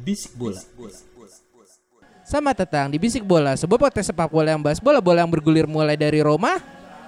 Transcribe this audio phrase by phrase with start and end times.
[0.00, 0.60] Bisik bola.
[2.24, 5.98] Selamat datang di Bisik Bola, sebuah podcast sepak bola yang bahas bola-bola yang bergulir mulai
[5.98, 6.56] dari Roma.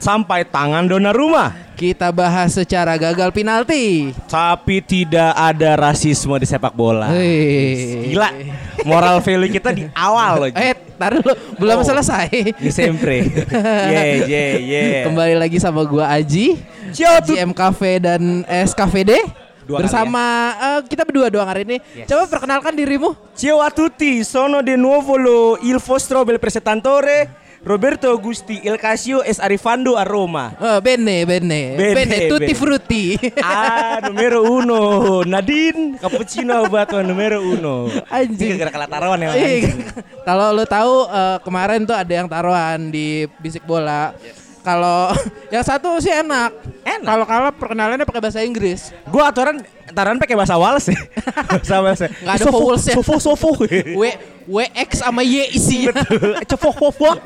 [0.03, 1.55] sampai tangan Donnarumma.
[1.79, 4.11] Kita bahas secara gagal penalti.
[4.27, 7.07] Tapi tidak ada rasisme di sepak bola.
[7.07, 8.11] Hei.
[8.11, 8.29] Gila,
[8.83, 10.49] moral value kita di awal loh.
[10.59, 11.87] Eh, taruh dulu, belum Oh.
[11.87, 12.35] selesai.
[12.59, 13.31] Di sempre.
[13.95, 14.83] Ye ye ye.
[15.07, 16.59] Kembali lagi sama gua Aji,
[16.91, 17.23] Ciao.
[17.23, 19.23] GM Cafe dan SKVD.
[19.63, 20.25] Dua kali bersama
[20.59, 21.77] eh, kita berdua doang hari ini.
[21.95, 22.11] Yes.
[22.11, 23.15] Coba perkenalkan dirimu.
[23.39, 29.23] Ciao a tutti, sono di nuovo lo il vostro bel presentatore Roberto Augusti Il Casio
[29.23, 30.51] es arrivando a Roma.
[30.59, 32.59] Oh, bene, bene, Bene, bene, tutti bene.
[32.59, 33.05] frutti.
[33.39, 35.23] Ah, numero uno.
[35.23, 37.87] Nadine, cappuccino buat numero uno.
[38.11, 38.59] Anjing.
[38.59, 39.31] Ini gara-gara taruhan ya.
[39.39, 39.47] Iya.
[39.47, 39.79] anjing.
[40.27, 44.11] Kalau lo tahu eh, kemarin tuh ada yang taruhan di bisik bola.
[44.63, 45.11] Kalau
[45.55, 46.51] yang satu sih enak.
[46.83, 47.07] Enak.
[47.07, 48.95] Kalau kalah perkenalannya pakai bahasa Inggris.
[49.11, 49.59] Gua aturan
[49.91, 50.99] taruhan pakai bahasa Wales ya.
[51.59, 52.01] bahasa Wales.
[52.01, 52.09] ya.
[52.11, 52.95] Nggak ada Sofo, vowelsnya.
[52.95, 53.51] Sofo sofo.
[54.01, 54.05] W
[54.43, 55.95] WX sama Y isinya.
[56.47, 57.19] Cofok cofok.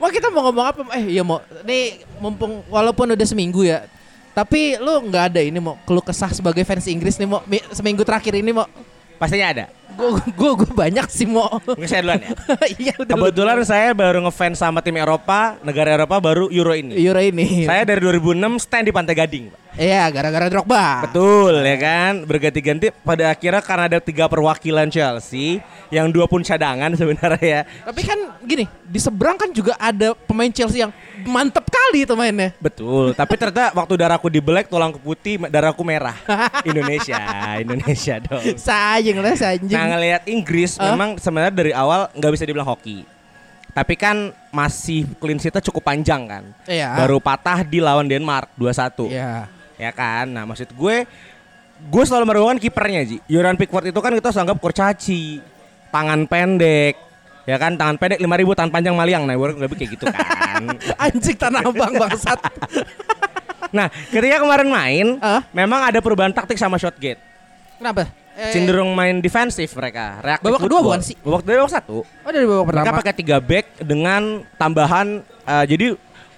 [0.00, 0.80] Mau kita mau ngomong apa?
[0.96, 1.40] Eh, iya mau.
[1.64, 3.84] Nih mumpung walaupun udah seminggu ya.
[4.32, 8.04] Tapi lu nggak ada ini mau keluh kesah sebagai fans Inggris nih mau Mi- seminggu
[8.04, 8.68] terakhir ini mau.
[9.16, 9.66] Pastinya ada.
[9.96, 11.56] Gue gue gue banyak sih mau.
[11.64, 12.30] Mungkin saya duluan ya.
[12.76, 13.14] Iya udah.
[13.16, 17.00] Kebetulan saya baru ngefans sama tim Eropa, negara Eropa baru Euro ini.
[17.00, 17.64] Euro ini.
[17.64, 19.60] Saya dari 2006 stand di Pantai Gading, Pak.
[19.76, 21.04] Iya, gara-gara Drogba.
[21.04, 25.60] Betul ya kan, berganti-ganti pada akhirnya karena ada tiga perwakilan Chelsea,
[25.92, 27.60] yang dua pun cadangan sebenarnya ya.
[27.84, 30.94] Tapi kan gini, di seberang kan juga ada pemain Chelsea yang
[31.26, 32.54] mantep kali itu mainnya.
[32.62, 36.14] Betul, tapi ternyata waktu darahku di black, tulangku putih, darahku merah.
[36.68, 37.18] Indonesia,
[37.58, 38.42] Indonesia dong.
[38.56, 39.74] Sayang lah anjing.
[39.74, 40.94] Nah ngelihat Inggris Hah?
[40.94, 43.02] memang sebenarnya dari awal nggak bisa dibilang hoki.
[43.76, 46.44] Tapi kan masih clean sheet-nya cukup panjang kan.
[46.64, 46.96] Iya.
[46.96, 49.12] Baru patah di lawan Denmark 2-1.
[49.12, 49.52] Iya.
[49.76, 50.32] Ya kan.
[50.32, 51.04] Nah, maksud gue
[51.76, 53.20] gue selalu meragukan kipernya, Ji.
[53.28, 55.44] Yoran Pickford itu kan kita harus anggap kurcaci.
[55.92, 57.05] Tangan pendek.
[57.46, 59.22] Ya kan, tangan pendek 5000 tangan panjang maliang.
[59.22, 60.62] Nah, gue lebih kayak gitu kan.
[61.06, 62.40] Anjing tanah abang bangsat.
[63.76, 65.46] nah, ketika kemarin main, Hah?
[65.54, 67.22] memang ada perubahan taktik sama shot gate.
[67.78, 68.10] Kenapa?
[68.36, 70.20] Eh, Cenderung main defensif mereka.
[70.20, 71.16] Reaktif Babak kedua bukan sih?
[71.22, 72.04] Babak kedua babak satu.
[72.04, 72.98] Oh dari babak Mereka pertama.
[73.00, 74.22] pakai tiga back dengan
[74.58, 75.86] tambahan eh, jadi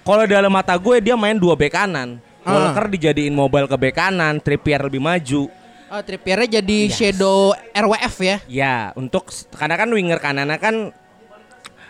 [0.05, 2.21] kalau dalam mata gue dia main dua back kanan.
[2.39, 5.51] Walker dijadiin mobile ke back kanan, Trippier lebih maju.
[5.89, 6.95] Oh, Trippiernya jadi Yes.
[6.95, 8.37] shadow RWF ya.
[8.45, 10.75] Ya, untuk karena kan winger kanannya kan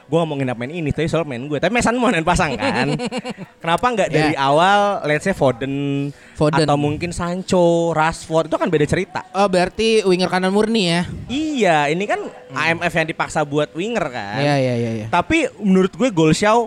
[0.10, 2.98] gue ngomongin apa main ini tapi soal main gue tapi Mason Mount yang pasang kan
[3.58, 4.42] kenapa nggak dari Ya.
[4.42, 6.66] awal let's say Foden, Foden.
[6.66, 7.62] atau mungkin Sancho,
[7.92, 11.02] Rashford itu kan beda cerita Oh berarti winger kanan murni ya.
[11.26, 14.92] iya ini kan AMF yang dipaksa buat winger kan Iya iya iya.
[14.96, 15.08] iya.
[15.08, 16.66] Tapi menurut gue gol Shaw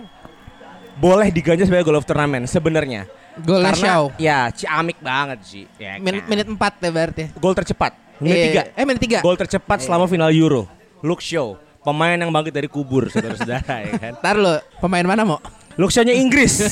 [0.95, 3.09] boleh diganjar sebagai goal of turnamen sebenarnya.
[3.35, 4.03] Karena Shaw.
[4.15, 5.65] ya ciamik banget sih.
[5.75, 6.21] Ya kan?
[6.23, 7.23] menit 4 ya berarti.
[7.33, 7.91] Gol tercepat.
[8.17, 8.61] Menit Iya, tiga.
[8.63, 8.77] iya.
[8.77, 9.19] Eh menit 3.
[9.19, 10.69] Gol tercepat selama final Euro.
[11.01, 11.57] Luke Shaw.
[11.83, 14.13] Pemain yang bangkit dari kubur saudara-saudara ya kan.
[14.23, 15.39] Ntar lo pemain mana mau?
[15.75, 16.63] Shaw-nya Inggris.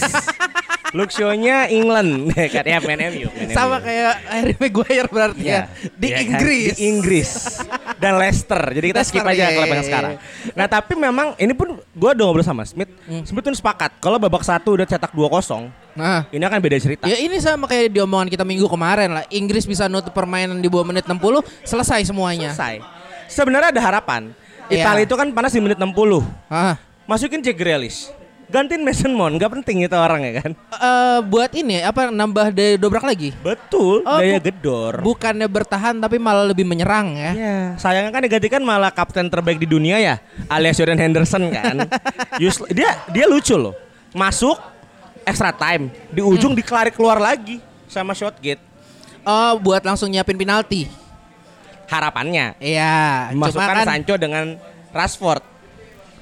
[0.92, 3.28] Shaw-nya England ya kan ya main MU.
[3.32, 5.56] main Sama kayak Harry Maguire berarti Iya.
[5.56, 5.90] ya.
[5.96, 6.24] Di Iya kan?
[6.28, 6.68] Inggris.
[6.68, 7.30] Di Inggris
[7.96, 8.60] dan Leicester.
[8.60, 10.14] Jadi kita skip aja iya, kalau iya, sekarang.
[10.20, 10.52] iya.
[10.52, 12.92] Nah, tapi memang ini pun gua udah ngobrol sama Smith.
[13.08, 13.24] Hmm.
[13.24, 16.28] Smith pun sepakat kalau babak satu udah cetak 2-0, Nah.
[16.28, 17.04] ini akan beda cerita.
[17.08, 19.24] Ya ini sama kayak di omongan kita minggu kemarin lah.
[19.32, 22.52] Inggris bisa nutup permainan di bawah menit 60, selesai semuanya.
[22.52, 22.84] Selesai.
[23.32, 24.36] Sebenarnya ada harapan.
[24.72, 24.84] Iya.
[24.88, 26.24] Italia itu kan panas di menit 60.
[26.48, 26.80] Ah.
[27.04, 28.08] Masukin Jack Grealish.
[28.48, 30.52] Gantiin Mason Mount, nggak penting itu orang ya kan?
[30.52, 33.32] Eh, buat ini apa nambah daya dobrak lagi?
[33.40, 34.94] Betul, Oh, daya bu- gedor.
[35.00, 37.32] Bukannya bertahan tapi malah lebih menyerang ya.
[37.32, 41.88] Ya, sayangnya kan digantikan malah kapten terbaik di dunia ya, alias Jordan Henderson kan.
[42.76, 43.72] Dia dia lucu loh.
[44.12, 44.60] Masuk
[45.24, 48.60] extra time, di ujung dikelari keluar lagi sama shot gate.
[49.24, 50.92] Oh, buat langsung nyiapin penalti.
[51.92, 54.56] Harapannya Iya, masukkan kan Sancho dengan
[54.96, 55.44] Rashford.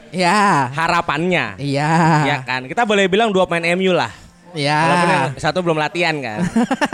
[0.09, 0.73] Iya.
[0.73, 1.61] Harapannya.
[1.61, 1.91] Iya.
[2.25, 4.09] Ya kan, kita boleh bilang dua pemain MU lah.
[4.57, 4.81] Ya.
[4.81, 6.41] Walaupun yang satu belum latihan kan.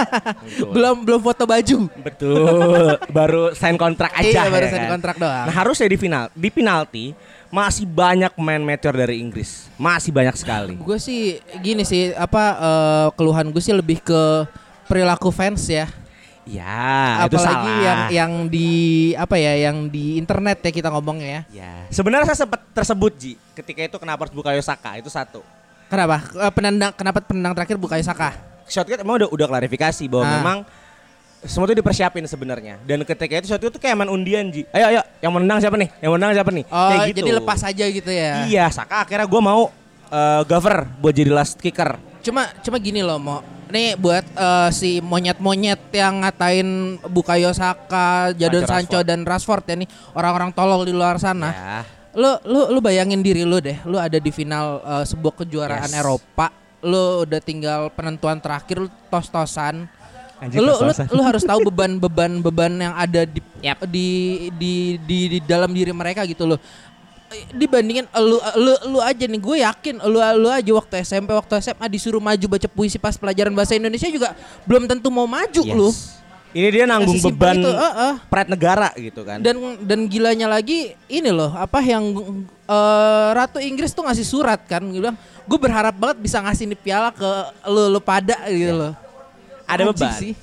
[0.76, 1.88] Belum belum foto baju.
[2.04, 3.00] Betul.
[3.12, 4.28] Baru sign kontrak aja.
[4.28, 4.92] Iya, baru ya sign kan?
[5.00, 5.46] kontrak doang.
[5.48, 7.06] Nah, harusnya di final, di penalti
[7.48, 9.72] masih banyak main meteor dari Inggris.
[9.80, 10.76] Masih banyak sekali.
[10.76, 14.44] Gue sih gini sih apa eh, keluhan gue sih lebih ke
[14.92, 15.88] perilaku fans ya.
[16.46, 17.82] Ya, itu Apalagi salah.
[17.82, 18.70] yang yang di
[19.12, 21.42] apa ya yang di internet ya kita ngomongnya ya.
[21.52, 21.74] Ya.
[21.90, 25.42] Sebenarnya saya sempat tersebut Ji, ketika itu kenapa harus Bukayo Saka itu satu.
[25.86, 26.22] Kenapa?
[26.22, 28.38] Eh, penendang kenapa penendang terakhir Bukayo Saka?
[28.66, 30.34] Shotcut emang udah udah klarifikasi bahwa Ah.
[30.38, 30.58] memang
[31.42, 32.78] semua itu dipersiapin sebenarnya.
[32.82, 34.66] Dan ketika itu shotcut itu kayak main undian Ji.
[34.70, 35.90] Ayo ayo, yang menang siapa nih?
[35.98, 36.66] Yang menang siapa nih?
[36.70, 37.18] Oh, Kayak gitu.
[37.22, 38.32] jadi lepas aja gitu ya.
[38.46, 39.70] Iya, Saka akhirnya gue mau
[40.06, 41.98] eh, cover buat jadi last kicker.
[42.22, 43.42] Cuma cuma gini loh, Mo.
[43.66, 49.76] Nih buat eh, si monyet-monyet yang ngatain Bukayo Saka, Jadon Sancho, Sancho dan Rashford ya
[49.80, 51.50] nih orang-orang tolol di luar sana.
[51.50, 51.80] Ya.
[52.16, 56.00] Lu lu lu bayangin diri lu deh, lu ada di final eh, sebuah kejuaraan Yes.
[56.00, 56.48] Eropa,
[56.86, 59.90] lu udah tinggal penentuan terakhir lu tos-tosan.
[60.36, 63.88] Anjir, lu, lu lu harus tahu beban-beban beban yang ada di, Yap.
[63.88, 64.08] di,
[64.60, 66.60] di di di dalam diri mereka gitu loh.
[67.54, 71.86] Dibandingin lu lu lu aja nih, gue yakin lu lu aja waktu SMP waktu SMA
[71.88, 74.34] disuruh maju baca puisi pas pelajaran bahasa Indonesia juga
[74.64, 75.76] belum tentu mau maju Yes.
[75.76, 75.90] lu.
[76.56, 78.14] Ini dia nanggung Sesimpel beban itu, eh, eh.
[78.32, 79.44] pride negara gitu kan.
[79.44, 82.16] Dan dan gilanya lagi ini loh, apa yang
[82.64, 87.12] eh, Ratu Inggris tuh ngasih surat kan, bilang, gue berharap banget bisa ngasih nih piala
[87.12, 87.28] ke
[87.68, 88.94] lu lu pada gitu loh.
[89.68, 90.16] ada Anjing beban.
[90.16, 90.34] sih.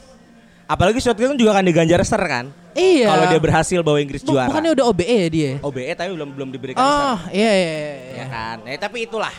[0.73, 2.49] Apalagi shotgun juga kan diganjar ser kan.
[2.73, 3.13] Iya.
[3.13, 4.49] Kalau dia berhasil bawa Inggris juara.
[4.49, 5.51] Bukannya udah OBE ya dia?
[5.61, 7.37] OBE tapi belum belum diberikan Oh, ser.
[7.37, 7.93] iya iya iya.
[8.17, 8.57] Ya kan.
[8.65, 9.35] Eh, tapi itulah.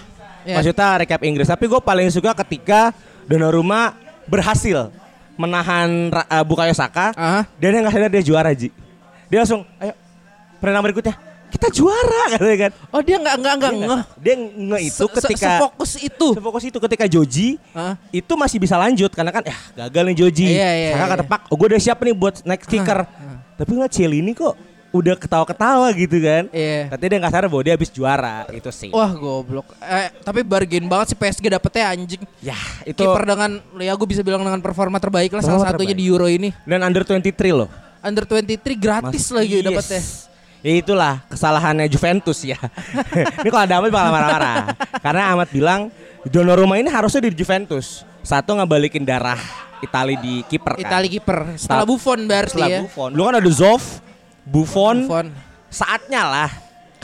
[0.46, 0.62] Iya.
[0.62, 1.50] Maksudnya recap Inggris.
[1.50, 2.94] Tapi gue paling suka ketika
[3.26, 3.98] Donnarumma
[4.30, 4.94] berhasil
[5.34, 7.42] menahan eh, Bukayo Saka Ah.
[7.58, 8.70] dan yang nggak sadar dia juara Ji.
[9.34, 9.98] Dia langsung, ayo
[10.62, 11.14] pertandingan berikutnya
[11.54, 12.72] kita juara katanya kan.
[12.90, 16.28] Oh dia nggak nggak nggak nggak- Dia nge itu Se- se- ketika sefokus itu.
[16.34, 17.94] sefokus itu ketika Joji Hah?
[18.10, 20.48] itu masih bisa lanjut karena kan ya gagal nih Joji.
[20.50, 21.12] Iya, iya, Saka iya.
[21.16, 23.06] ketepak, oh gue udah siap nih buat next kicker.
[23.54, 24.58] Tapi nggak ini kok
[24.94, 26.44] udah ketawa-ketawa gitu kan.
[26.54, 26.86] Iya.
[26.90, 28.90] Tapi dia nggak sadar bahwa dia habis juara itu sih.
[28.90, 29.74] Wah goblok.
[29.80, 32.22] Eh, tapi bargain banget sih PSG dapetnya anjing.
[32.40, 32.54] Ya
[32.84, 36.06] itu Kiper dengan ya gue bisa bilang dengan performa terbaik lah salah Performa satunya terbaik.
[36.06, 36.50] di Euro ini.
[36.66, 37.70] dan under 23 loh.
[38.06, 39.66] Under 23 gratis Mas- lagi yes.
[39.66, 40.02] dapetnya.
[40.64, 42.56] Ya itulah kesalahannya Juventus ya.
[43.44, 44.56] ini kalau ada Ahmad bakal marah-marah.
[45.04, 45.92] Karena Ahmad bilang
[46.24, 48.08] Donnarumma ini harusnya di Juventus.
[48.24, 49.36] Satu ngabalikin darah
[49.84, 50.88] Itali di kiper kan.
[50.88, 52.80] Itali kiper setelah Buffon berarti Setelah ya.
[52.88, 53.12] Buffon.
[53.12, 54.00] Lu kan ada Zoff,
[54.48, 55.28] Buffon, Buffon.
[55.68, 56.50] saatnya lah.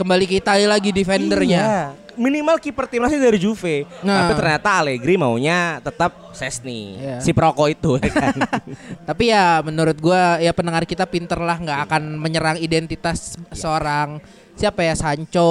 [0.00, 1.60] Kembali ke Itali lagi defendernya.
[1.60, 1.84] Iya.
[2.20, 3.88] Minimal kiper timnasnya dari Juve.
[4.04, 4.28] Nah.
[4.28, 7.00] Tapi ternyata Allegri maunya tetap Sesni.
[7.00, 7.16] Iya.
[7.24, 8.36] Si Proko itu ya kan.
[9.08, 14.20] Tapi ya menurut gua ya pendengar kita pinter lah nggak akan menyerang identitas seorang
[14.52, 15.48] siapa ya Sancho,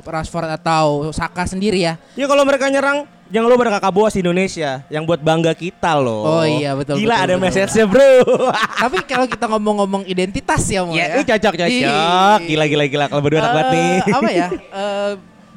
[0.00, 2.00] Rashford atau Saka sendiri ya.
[2.16, 5.98] ya kalau mereka nyerang Jangan lupa ada kakak bos di Indonesia yang buat bangga kita
[5.98, 6.22] loh.
[6.22, 8.22] Oh iya, betul, Gila betul, ada message-nya bro.
[8.86, 11.14] Tapi kalau kita ngomong-ngomong identitas ya, Mo ya, ya.
[11.18, 12.38] itu cocok cocok.
[12.46, 13.90] Gila gila gila kalau berdua enak banget nih.
[13.98, 14.48] Eh, apa ya?
[14.78, 15.12] eh,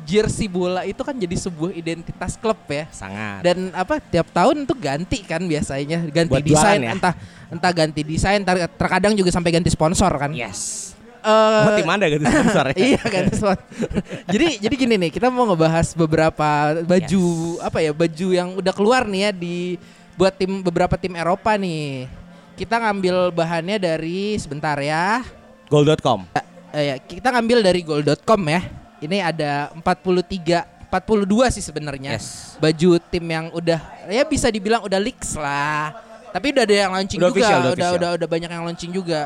[0.09, 2.89] jersey bola itu kan jadi sebuah identitas klub ya.
[2.89, 3.45] Sangat.
[3.45, 6.97] Dan apa tiap tahun tuh ganti kan biasanya ganti Buat desain ya?
[6.97, 7.13] entah
[7.47, 10.33] entah ganti desain ter- terkadang juga sampai ganti sponsor kan.
[10.33, 10.91] yes.
[11.19, 12.75] Eh, Oh, tim Anda gitu sponsor ya?
[12.95, 13.65] iya ganti sponsor.
[14.33, 16.49] jadi jadi gini nih kita mau ngebahas beberapa
[16.81, 17.23] baju
[17.59, 19.75] apa ya baju yang udah keluar nih ya di
[20.15, 22.07] buat tim beberapa tim Eropa nih.
[22.55, 25.23] Kita ngambil bahannya dari sebentar ya.
[25.67, 26.27] Goal.com.
[26.71, 28.78] Eh, ya, kita ngambil dari goal.com ya.
[28.99, 32.17] Ini ada 43 42 sih sebenarnya.
[32.17, 32.57] Yes.
[32.57, 33.79] Baju tim yang udah
[34.09, 35.93] ya bisa dibilang udah leaks lah.
[36.29, 37.97] Tapi udah ada yang launching Udah juga, official, udah udah, official.
[37.97, 39.21] udah udah banyak yang launching juga.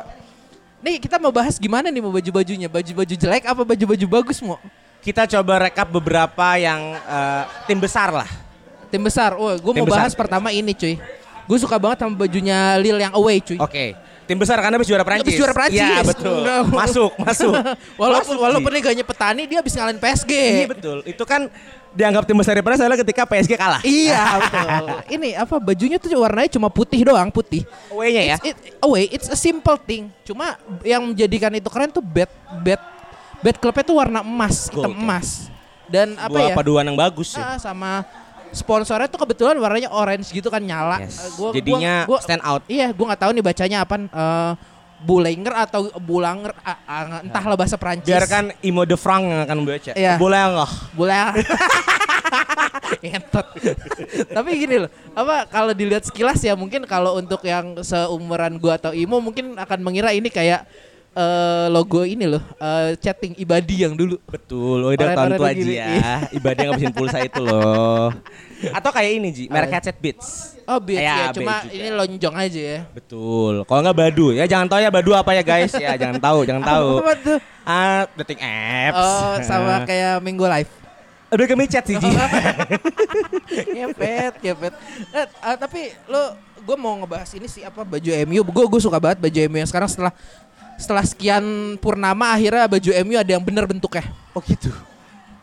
[0.84, 2.68] Nih kita mau bahas gimana nih mau baju-bajunya?
[2.68, 4.60] Baju-baju jelek apa baju-baju bagus mau?
[5.04, 8.28] Kita coba rekap beberapa yang eh, tim besar lah.
[8.88, 9.36] Tim besar.
[9.36, 10.00] Wah, gue mau besar.
[10.08, 10.96] bahas pertama ini cuy.
[11.44, 13.60] Gue suka banget sama bajunya Lille yang away cuy.
[13.60, 13.96] Oke.
[14.24, 15.28] Tim besar karena habis juara Prancis.
[15.28, 15.84] Habis juara Prancis.
[15.84, 16.42] Iya betul.
[16.72, 17.52] Masuk, masuk.
[18.00, 20.32] walaupun Masuk, walaupun liganya petani dia habis ngalahin PSG.
[20.32, 20.98] Iya betul.
[21.04, 21.52] Itu kan
[21.92, 23.84] dianggap tim besar daripada adalah ketika PSG kalah.
[23.84, 24.84] Iya betul.
[25.20, 27.68] Ini apa bajunya tuh warnanya cuma putih doang putih.
[27.92, 28.38] Away-nya ya.
[28.40, 30.08] It's, it, away, it's a simple thing.
[30.24, 30.56] Cuma
[30.88, 32.32] yang menjadikan itu keren tuh bed
[32.64, 32.80] bed
[33.44, 35.04] bed klubnya tuh warna emas, hitam Gold, ya.
[35.04, 35.28] emas.
[35.84, 36.56] Dan apa Dua ya?
[36.56, 37.44] paduan yang bagus sih.
[37.44, 38.08] ah, sama
[38.54, 41.02] sponsornya tuh kebetulan warnanya orange gitu kan nyala.
[41.02, 41.18] Yes.
[41.18, 42.62] Eh, gua- Jadinya gua- gua- stand out.
[42.66, 43.96] Iya, gua nggak tahu nih bacanya apa.
[44.00, 44.54] eh
[45.04, 48.08] Bulanger atau Bulanger, ah, ah, entahlah bahasa Prancis.
[48.08, 49.92] Biarkan Imo de Frank yang akan membaca.
[49.92, 50.16] Iya.
[50.96, 51.44] Boleh.
[53.04, 53.48] Entot.
[54.32, 58.96] Tapi gini loh, apa kalau dilihat sekilas ya mungkin kalau untuk yang seumuran gua atau
[58.96, 60.64] Imo mungkin akan mengira ini kayak
[61.14, 64.18] eh, logo ini loh, eh, chatting ibadi yang dulu.
[64.26, 65.50] Betul, oh udah tahun tua.
[65.54, 66.26] Ji ya.
[66.38, 68.10] Ibadah ngabisin pulsa itu loh.
[68.74, 70.56] Atau kayak ini Ji, merek headset Beats.
[70.64, 71.76] Oh, beats Ya, ya, cuma juga.
[71.76, 72.80] ini lonjong aja ya.
[72.96, 73.68] Betul.
[73.68, 76.64] Kalau nggak Badu ya jangan tahu ya Badu apa ya guys ya jangan tahu jangan
[76.64, 76.90] tahu.
[77.04, 77.38] Apa tuh?
[77.68, 79.04] Ah, dating apps.
[79.04, 80.72] Oh, sama kayak Minggu Live.
[81.34, 82.10] Udah ke micet sih Ji.
[83.76, 84.74] Ngepet, ngepet.
[85.12, 88.42] Eh, ah, tapi lo gue mau ngebahas ini sih apa baju MU.
[88.48, 90.14] Gue gue suka banget baju MU yang sekarang setelah
[90.84, 91.44] setelah sekian
[91.80, 94.04] purnama akhirnya baju MU ada yang bener bentuknya.
[94.36, 94.68] oh gitu.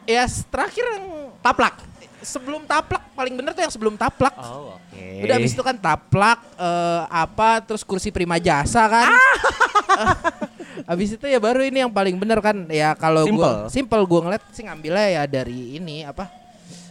[0.05, 1.81] Ya terakhir yang taplak.
[2.21, 4.37] Sebelum taplak paling bener tuh yang sebelum taplak.
[4.37, 5.05] Oh, oke.
[5.25, 9.09] Udah abis itu kan taplak eh, apa terus kursi prima jasa kan.
[10.93, 14.43] abis itu ya baru ini yang paling bener kan ya kalau gue simple gue ngeliat
[14.55, 16.40] sih ngambilnya ya dari ini apa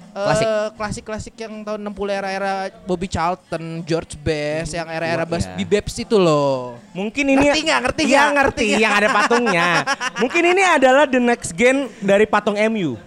[0.10, 0.48] eh, Klasik.
[0.74, 5.63] klasik-klasik yang tahun 60 era-era Bobby Charlton, George Best, yang era-era Wah, Bass iya.
[5.63, 6.78] Bebps itu loh.
[6.92, 7.80] Mungkin ini Ngerti nggak?
[7.82, 8.30] Ngerti Iya, nggak?
[8.34, 9.68] ngerti Ngerti yang ada patungnya.
[10.18, 12.98] Mungkin ini adalah the next gen dari patung MU.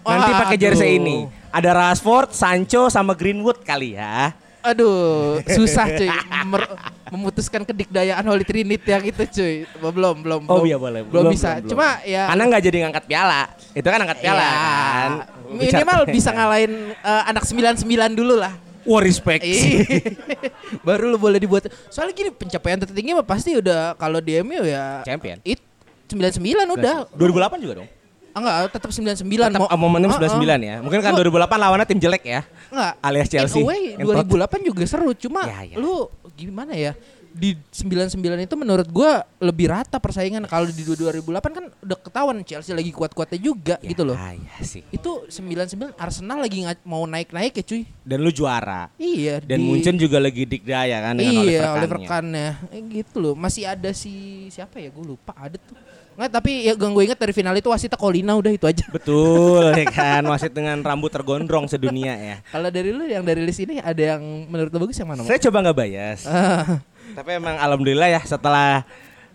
[0.00, 0.98] Nanti pakai jersey aduh.
[0.98, 1.16] ini.
[1.50, 4.30] Ada Rashford, Sancho sama Greenwood kali ya.
[4.60, 6.12] Aduh, susah cuy
[6.44, 6.76] Mer-
[7.08, 9.64] memutuskan kedikdayaan Holy Trinity yang itu cuy.
[9.80, 10.64] Belum, belum, Oh belum.
[10.68, 11.00] iya boleh.
[11.00, 11.64] Belum, bisa.
[11.64, 13.42] Cuma ya Karena nggak jadi ngangkat piala.
[13.72, 14.52] Itu kan angkat piala Iya.
[14.52, 15.10] kan.
[15.50, 18.54] Minimal bisa ngalahin eh, anak 99 dulu lah.
[18.80, 19.44] Wah respect.
[19.44, 19.84] Iya.
[20.86, 21.68] Baru lu boleh dibuat.
[21.88, 25.36] Soalnya gini pencapaian tertinggi mah pasti udah kalau di MU ya Champion.
[25.44, 25.60] it
[26.08, 26.40] 99
[26.74, 27.06] udah.
[27.12, 27.88] 2008 juga dong.
[28.30, 30.18] Ah, enggak, tetap 99 Tetap Mau- momentum ah.
[30.22, 30.76] 99 ya.
[30.80, 32.40] Mungkin kan Lu- 2008 lawannya tim jelek ya.
[32.70, 32.92] Enggak.
[33.02, 33.58] Alias Chelsea.
[33.58, 34.26] In a way Entot.
[34.26, 35.76] 2008 juga seru, cuma Ya, ya.
[35.76, 36.94] lu gimana ya?
[37.30, 40.44] Di 99 itu menurut gua lebih rata persaingan.
[40.50, 44.18] Kalau di 2008 kan udah ketahuan Chelsea lagi kuat-kuatnya juga Ya, gitu loh.
[44.18, 44.82] Iya sih.
[44.90, 47.82] Itu 99 Arsenal lagi mau naik-naik ya cuy.
[48.02, 48.90] Dan lu juara.
[48.98, 49.40] Iya.
[49.40, 51.98] Dan di- Munchen juga lagi dikdaya kan dengan iya, Oliver.
[52.04, 52.58] Kahn ya.
[52.74, 53.34] Eh, gitu loh.
[53.38, 54.90] Masih ada si siapa ya?
[54.90, 55.78] Gue lupa ada tuh.
[56.20, 58.84] Nggak, tapi ya gue inget dari final itu wasitnya Colina udah itu aja.
[58.92, 62.36] Betul ya kan wasit dengan rambut tergondrong sedunia ya.
[62.52, 64.20] Kalau dari lu yang dari list ini ada yang
[64.50, 65.24] menurut lu bagus yang mana?
[65.24, 66.20] Saya coba nggak bias.
[67.12, 68.84] Tapi emang alhamdulillah ya setelah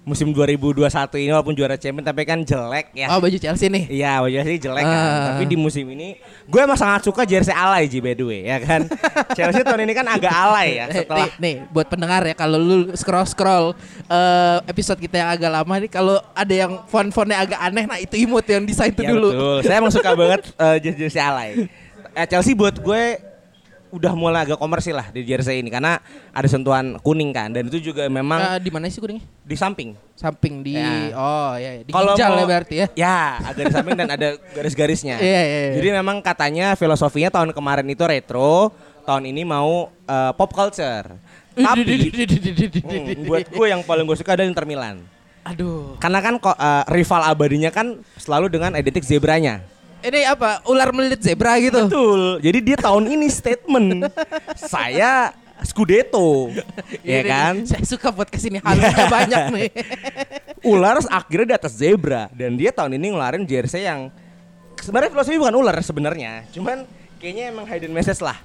[0.02, 0.86] musim 2021
[1.18, 3.10] ini walaupun juara champion tapi kan jelek ya.
[3.10, 3.90] oh baju Chelsea nih.
[3.90, 5.02] Iya wajah sih jelek kan.
[5.02, 5.26] Ah.
[5.34, 6.14] Tapi di musim ini
[6.46, 8.86] gue emang sangat suka jersey alay Ji by the way ya kan.
[9.38, 12.62] Chelsea tahun ini kan agak alay ya Eh, setelah nih, nih, buat pendengar ya kalau
[12.62, 13.74] lu scroll scroll
[14.64, 18.46] episode kita yang agak lama nih kalau ada yang font-fontnya agak aneh nah itu imut
[18.46, 19.30] yang desain itu Ya, dulu.
[19.30, 19.58] betul.
[19.66, 21.50] Saya emang suka banget eh, jersey-jersey alay.
[22.14, 23.04] Eh, Chelsea buat gue
[23.96, 27.80] udah mulai agak komersil lah di jersey ini karena ada sentuhan kuning kan dan itu
[27.82, 29.24] juga memang Eh, di mana sih kuningnya?
[29.42, 29.96] di samping.
[30.14, 31.16] Samping di Ya.
[31.16, 32.88] oh ya, di Kalau ginjal mau- ya berarti ya.
[32.94, 35.16] Ya, agak di samping dan ada garis-garisnya.
[35.18, 35.74] Iya, iya, iya.
[35.76, 41.16] Jadi memang katanya filosofinya tahun kemarin itu retro, tahun ini mau eh, pop culture.
[41.56, 45.00] Tapi hmm, buat gue yang paling gue suka adalah Inter Milan.
[45.46, 45.96] Aduh.
[45.98, 49.64] Karena kan kok eh, rival abadinya kan selalu dengan identik zebranya.
[50.06, 50.62] Ini apa?
[50.70, 51.90] Ular melilit zebra gitu.
[51.90, 52.22] Betul.
[52.46, 54.06] Jadi dia tahun ini statement
[54.72, 55.34] saya
[55.66, 56.52] Scudetto,
[57.02, 57.64] ya kan?
[57.66, 59.70] Saya suka podcast ini halusnya banyak nih.
[60.62, 64.12] Ular akhirnya di atas zebra dan dia tahun ini ngeluarin jersey yang
[64.78, 66.84] sebenarnya filosofi bukan ular sebenarnya, cuman
[67.18, 68.36] kayaknya emang hidden message lah.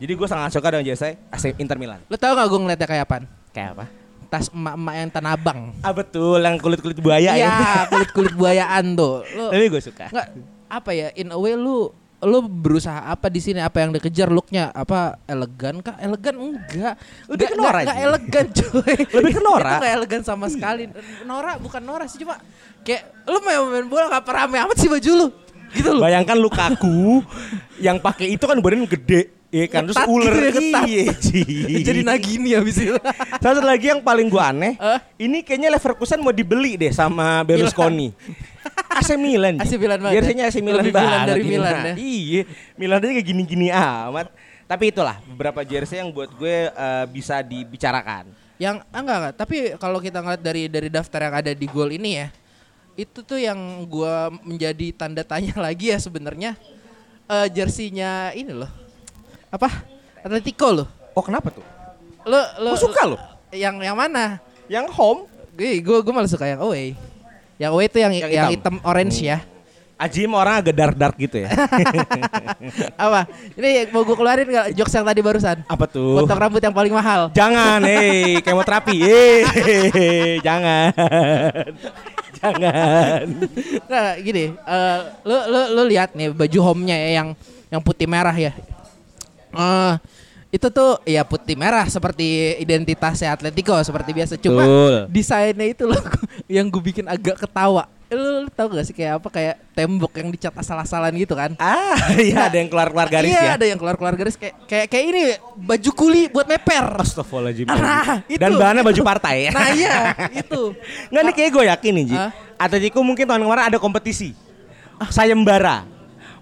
[0.00, 2.00] Jadi gue sangat suka dengan jersey AC Inter Milan.
[2.08, 3.24] Lo tau gak gue ngeliatnya kayak apaan?
[3.52, 3.84] Kayak apa?
[4.30, 5.60] Tas emak-emak yang tanah abang.
[5.82, 7.52] Ah betul, yang kulit kulit buaya Iya, ya.
[7.92, 9.26] kulit-kulit buayaan tuh.
[9.36, 10.06] Lo Tapi gue suka.
[10.08, 10.26] nggak
[10.70, 11.10] apa ya?
[11.12, 13.58] In a way lu lu berusaha apa di sini?
[13.58, 14.68] Apa yang dikejar looknya?
[14.70, 15.96] Apa elegan kah?
[15.96, 16.94] Elegan enggak.
[17.26, 18.06] Lebih ke Nora, nggak- nggak Ji.
[18.06, 18.94] elegan cuy.
[19.10, 19.66] Lebih ke Nora.
[19.66, 20.82] Itu nggak elegan sama sekali.
[21.24, 22.36] Nora bukan Nora sih cuma
[22.80, 25.28] kayak lu main main bola nggak pernah rame amat sih baju lu.
[25.70, 26.02] Gitu loh.
[26.02, 27.22] Bayangkan Lukaku
[27.78, 31.42] yang pakai itu kan badan gede, ya kan terus ular gitu ya, iya, Ji.
[31.90, 32.94] Jadi Nagini habis itu.
[33.42, 34.98] Satu lagi yang paling gua aneh, Eh?
[35.26, 38.14] ini kayaknya Leverkusen mau dibeli deh sama Berlusconi.
[39.02, 39.58] AC Milan.
[39.58, 40.50] AC Milan banget Jersey-nya ya?
[40.50, 41.82] AC Milan Lebih Milan dari ini Milan mah.
[41.82, 41.94] ya?
[41.98, 42.42] Iya,
[42.74, 44.26] Milan aja kayak gini-gini amat.
[44.70, 48.30] Tapi itulah beberapa jersey yang buat gue eh, bisa dibicarakan.
[48.60, 51.90] Yang ah, enggak enggak, tapi kalau kita ngeliat dari dari daftar yang ada di gol
[51.90, 52.28] ini ya,
[52.94, 53.56] itu tuh yang
[53.88, 56.54] gua menjadi tanda tanya lagi ya sebenarnya
[57.24, 58.68] eh jersinya ini loh.
[59.50, 59.68] Apa?
[60.22, 60.88] Atletico loh.
[61.12, 61.66] Oh kenapa tuh?
[62.24, 63.20] Lo lo Gua suka loh.
[63.50, 64.38] Yang yang mana?
[64.70, 65.26] Yang home,
[65.58, 66.94] Gue gue gue malah suka yang away.
[67.60, 68.74] Yang away itu yang Yang yang, hitam.
[68.80, 68.86] hitam.
[68.86, 69.38] orange ya.
[70.00, 71.52] Ajim orang agak dark-dark gitu ya.
[73.04, 73.28] Apa?
[73.52, 75.60] Ini mau gue keluarin nggak jokes yang tadi barusan?
[75.68, 76.16] Apa tuh?
[76.24, 77.28] Potong rambut yang paling mahal.
[77.36, 80.88] Jangan, hei, kemoterapi, hei, jangan,
[82.40, 83.22] jangan.
[83.92, 87.28] Nah, gini, eh lu lu lu lihat nih baju home-nya ya yang
[87.68, 88.56] yang putih merah ya.
[89.54, 89.94] Eh
[90.50, 94.34] itu tuh ya putih merah seperti identitasnya Atletico seperti biasa.
[94.34, 94.94] Cuma Betul.
[95.14, 96.02] desainnya itu loh
[96.50, 97.86] yang gue bikin agak ketawa.
[98.10, 101.54] Lu, lu tau gak sih kayak apa kayak tembok yang dicat asal-asalan gitu kan?
[101.62, 103.52] Ah, iya ada yang keluar-keluar garis iya, ya.
[103.54, 105.22] ada yang keluar-keluar garis kayak kayak kayak ini
[105.54, 106.98] baju kuli buat meper.
[106.98, 107.70] Astagfirullahaladzim.
[107.70, 108.42] Nah, itu.
[108.42, 109.50] Dan bahannya baju partai ya.
[109.54, 109.94] Nah iya,
[110.34, 110.74] itu.
[111.14, 112.16] Nggak nih kayak gue yakin nih Ji.
[112.18, 112.30] Hah?
[112.58, 114.34] Atletico mungkin tahun kemarin ada kompetisi.
[115.06, 115.86] Sayembara.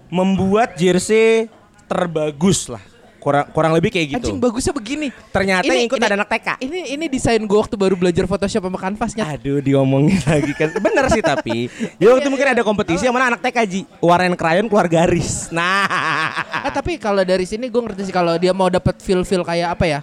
[0.09, 1.53] Membuat jersey
[1.85, 2.81] terbagus lah.
[3.19, 4.31] Kurang kurang lebih kayak gitu.
[4.31, 5.07] Anjing bagusnya begini.
[5.29, 6.47] Ternyata yang ikut ada anak TK.
[6.63, 9.23] Ini ini desain gue waktu baru belajar Photoshop sama kanvasnya.
[9.35, 13.35] Aduh diomongin lagi kan Bener sih tapi Jadi waktu itu mungkin ada kompetisi yang mana
[13.35, 18.09] anak TK Ji Warnain krayon keluar garis Nah Ah, tapi kalau dari sini gue ngerti
[18.09, 19.99] sih kalau dia mau dapat feel-feel kayak apa ya?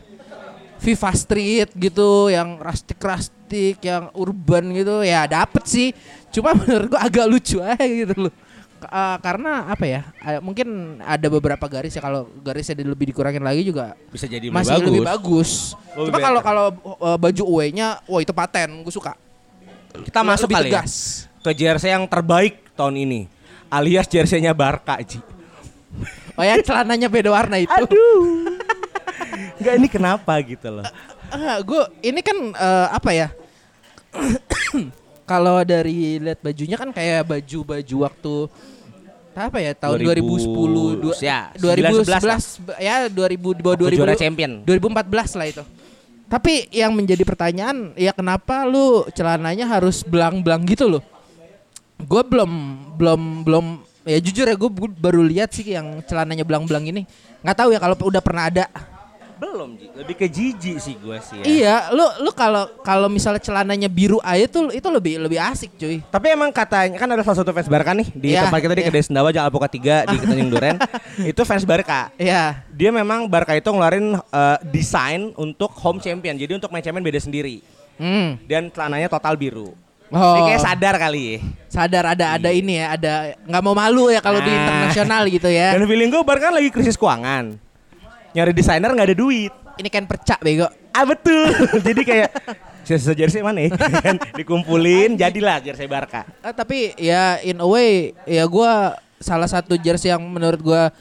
[0.76, 5.88] Viva Street gitu, yang rustic-rustic, yang urban gitu, ya dapet sih.
[6.28, 8.32] Cuma menurut gue agak lucu aja gitu loh.
[8.82, 10.00] Ah, karena apa ya?
[10.18, 10.66] ah, mungkin
[11.00, 14.72] ada beberapa garis ya kalau garisnya di- lebih dikurangin lagi juga Bisa jadi lebih masih
[14.74, 14.86] bagus.
[14.86, 15.50] lebih bagus.
[15.90, 16.66] Lebih Cuma kalau kalau
[16.98, 19.16] uh, baju away-nya, wah itu paten, gue suka.
[19.96, 20.94] Kita masuk lebih kali ya tegas.
[21.40, 23.20] Ke jersey yang terbaik tahun ini
[23.66, 25.22] Alias jersey-nya Barca Ji
[26.34, 27.72] Oh ya celananya beda warna itu.
[27.72, 28.52] Aduh
[29.56, 30.84] Enggak ini kenapa gitu loh
[31.26, 33.28] Ah, gue ini kan eh, apa ya?
[35.26, 38.34] Kalau dari lihat bajunya kan kayak baju-baju waktu
[39.36, 44.14] apa ya tahun 2000, 2010 dua, ya, 2011 ya 2000 di bawah Waktu 2000 juara
[44.16, 44.52] champion.
[44.64, 45.64] 2014 lah itu.
[46.26, 51.02] Tapi yang menjadi pertanyaan ya kenapa lu celananya harus belang-belang gitu loh?
[52.00, 52.50] Gue belum
[52.96, 53.66] belum belum
[54.08, 57.02] ya jujur ya gue baru lihat sih yang celananya belang-belang ini.
[57.44, 58.66] nggak tahu ya kalau udah pernah ada.
[59.36, 63.38] Belum Ji Lebih ke jijik sih gue sih ya Iya, lu lu kalau kalau misalnya
[63.38, 66.00] celananya biru aja tuh itu lebih lebih asik cuy.
[66.02, 68.80] Tapi emang katanya kan ada salah satu fans Barca nih di Iya, tempat kita di
[68.80, 68.88] iya.
[68.88, 70.76] Kedai Sendawa Jalan Alpukat 3 di Tanjung Duren.
[71.22, 72.08] itu fans Barca.
[72.16, 72.64] Iya.
[72.68, 76.34] Dia memang Barca itu ngeluarin eh, desain untuk home champion.
[76.34, 77.60] Jadi untuk main champion beda sendiri.
[77.96, 78.40] Hmm.
[78.42, 79.76] Dan celananya total biru.
[80.06, 80.22] Oh.
[80.38, 81.38] Dia kayak sadar kali ya.
[81.66, 83.12] Sadar ada ada ini ya, ada
[83.42, 84.56] nggak mau malu ya kalau di Ah.
[84.56, 85.74] internasional gitu ya.
[85.74, 87.58] Dan feeling gue Barca kan lagi krisis keuangan.
[88.36, 89.52] Nyari desainer nggak ada duit.
[89.80, 90.68] Ini kan percak bego.
[90.92, 91.48] Ah betul.
[91.88, 92.30] Jadi kayak
[92.84, 93.72] sisa jersey mana ya?
[94.04, 96.28] Kan Dikumpulin jadilah jersey Barca.
[96.44, 100.92] Ah, tapi ya in a way ya gua salah satu jersey yang menurut gua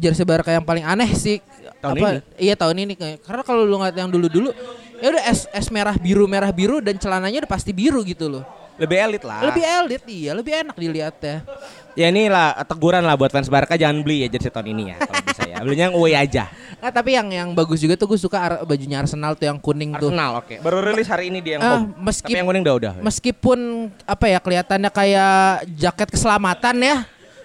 [0.00, 1.44] jersey Barca yang paling aneh sih.
[1.84, 2.20] Tahun apa, ini?
[2.40, 2.94] Iya tahun ini.
[3.20, 4.56] Karena kalau lu ngeliat yang dulu-dulu
[4.96, 8.44] ya udah es es merah biru merah biru dan celananya udah pasti biru gitu loh.
[8.80, 9.44] Lebih elit lah.
[9.44, 11.36] Lebih elit iya, lebih enak dilihat ya.
[11.92, 15.22] Ya inilah teguran lah buat fans Barca jangan beli ya jersey tahun ini ya kalau
[15.28, 15.56] bisa ya.
[15.60, 16.48] Belinya yang away aja.
[16.82, 19.94] Nah, tapi yang yang bagus juga tuh gue suka ar- bajunya Arsenal tuh yang kuning
[19.94, 20.10] tuh.
[20.10, 20.58] Arsenal oke.
[20.58, 21.94] Baru rilis hari ini dia yang Ah, home.
[22.02, 22.92] meski- Tapi yang kuning udah udah.
[22.98, 23.58] Meskipun
[24.02, 25.36] apa ya kelihatannya kayak
[25.72, 26.96] jaket keselamatan ya.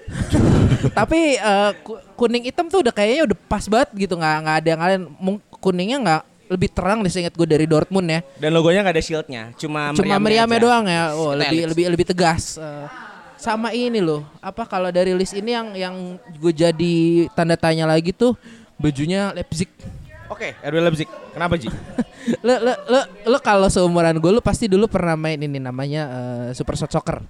[0.97, 1.36] tapi
[1.82, 5.02] ku- kuning hitam tuh udah kayaknya udah pas banget gitu nggak nggak ada yang lain
[5.54, 9.43] kuningnya nggak lebih terang deh seingat gue dari Dortmund ya Dan logonya nggak ada shieldnya,
[9.54, 12.88] cuma cuma meriamnya doang ya oh Kita lebih lebih lebih tegas Eh,
[13.36, 15.95] sama ini loh apa kalau dari list ini yang yang
[16.34, 16.95] gue jadi
[17.36, 18.34] tanda tanya lagi tuh
[18.77, 19.69] bajunya Leipzig
[20.27, 21.07] Oke, RB Leipzig.
[21.31, 21.71] Kenapa Ji?
[22.45, 26.47] lo lo lo, lo kalau seumuran gue lo pasti dulu pernah main ini namanya eh,
[26.51, 27.23] Super Shot Soccer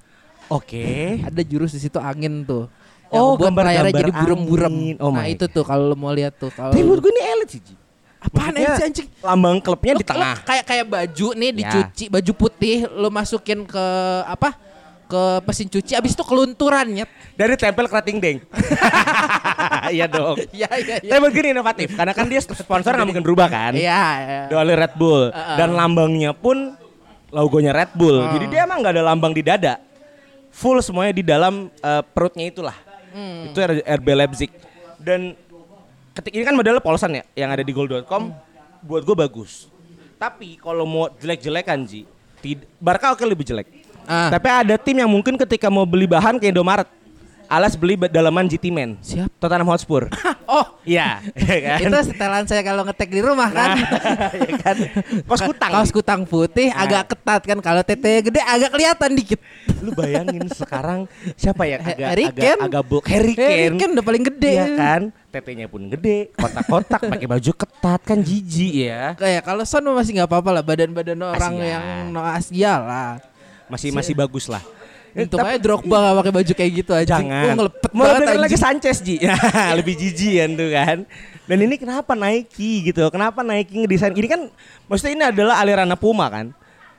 [0.47, 1.21] Oke.
[1.21, 2.65] ada jurus di situ angin tuh
[3.07, 4.75] Oh, buat gambar-gambar layarnya jadi burem-burem.
[4.99, 7.49] Oh nah itu tuh kalau lo mau lihat tuh kalau Tapi menurut gue ini elit
[7.49, 7.75] sih Ji.
[8.17, 10.33] apaan sih anjing Lambang klubnya Lo- di tengah.
[10.33, 11.55] lo kayak kayak baju nih Ya.
[11.55, 13.85] dicuci baju putih lo masukin ke
[14.25, 14.57] apa
[15.07, 18.37] ke mesin cuci abis itu kelunturan nyet Dari tempel kerating deng.
[19.87, 20.35] Iya dong.
[20.57, 21.11] Iya iya iya.
[21.15, 23.73] Tapi begini inovatif, karena kan dia sponsor nggak mungkin berubah kan.
[23.73, 24.03] Iya.
[24.19, 24.41] iya.
[24.51, 25.57] Dolly Red Bull Uh-uh.
[25.57, 26.75] dan lambangnya pun
[27.31, 28.19] logonya Red Bull.
[28.19, 28.35] Uh.
[28.35, 29.79] Jadi dia emang nggak ada lambang di dada.
[30.51, 32.75] Full semuanya di dalam eh, perutnya itulah.
[33.13, 33.53] Hmm.
[33.53, 34.49] Itu RB Leipzig.
[34.97, 35.37] Dan
[36.17, 38.33] ketika ini kan modelnya Polsan ya yang ada di goal.com
[38.81, 39.69] buat gue bagus.
[40.17, 42.09] Tapi kalau mau jelek-jelekan Ji,
[42.41, 43.69] tid- Barca oke lebih jelek.
[44.07, 44.31] Ah.
[44.31, 46.87] Tapi ada tim yang mungkin ketika mau beli bahan ke Indomaret,
[47.45, 48.95] alas beli dalaman GT Man.
[48.97, 49.27] Siap.
[49.37, 50.07] Tottenham Hotspur.
[50.47, 51.91] Oh, Iya, iya kan?
[51.91, 53.75] itu setelan saya kalau ngetek di rumah kan.
[54.39, 54.75] Iya kan?
[55.27, 55.71] Kos kutang.
[55.75, 56.87] Kaos kutang putih Nah.
[56.87, 59.43] agak ketat kan kalau tete gede agak kelihatan dikit.
[59.83, 61.03] Lu bayangin sekarang
[61.35, 62.63] siapa ya agak Harry agak Kane.
[62.63, 63.75] agak bulk Harry Harry Kane.
[63.75, 64.53] Kane udah paling gede.
[64.55, 65.01] Iya kan?
[65.27, 69.19] Tetenya pun gede, kotak-kotak pakai baju ketat kan jijik ya.
[69.19, 71.67] Kayak kalau Son masih nggak apa-apa lah badan-badan orang Asia.
[71.67, 73.11] yang no Asia lah.
[73.67, 74.63] Masih masih bagus lah.
[75.17, 77.17] Untung aja Drogba gak pakai baju kayak gitu aja.
[77.17, 77.43] Jangan.
[77.49, 78.57] Oh, ngelepet Mau banget lagi.
[78.59, 79.15] Sanchez Ji.
[79.79, 80.97] lebih jijian tuh kan.
[81.47, 83.01] Dan ini kenapa Nike gitu?
[83.09, 84.41] Kenapa Nike ngedesain ini kan
[84.85, 86.53] maksudnya ini adalah aliran Puma kan.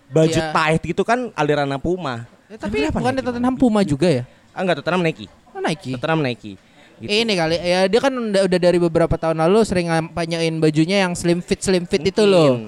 [0.08, 0.50] Baju Iya.
[0.50, 2.24] tight gitu kan aliran Puma.
[2.48, 4.24] Ya, tapi Kenapa bukan Tottenham Puma juga ya?
[4.56, 5.28] Ah enggak Tottenham Nike.
[5.52, 5.92] Oh, Nike.
[5.94, 6.52] Tottenham Nike.
[6.98, 7.12] Gitu.
[7.14, 11.14] Ini kali ya dia kan udah, udah dari beberapa tahun lalu sering ngampanyain bajunya yang
[11.14, 12.66] slim fit slim fit itu loh.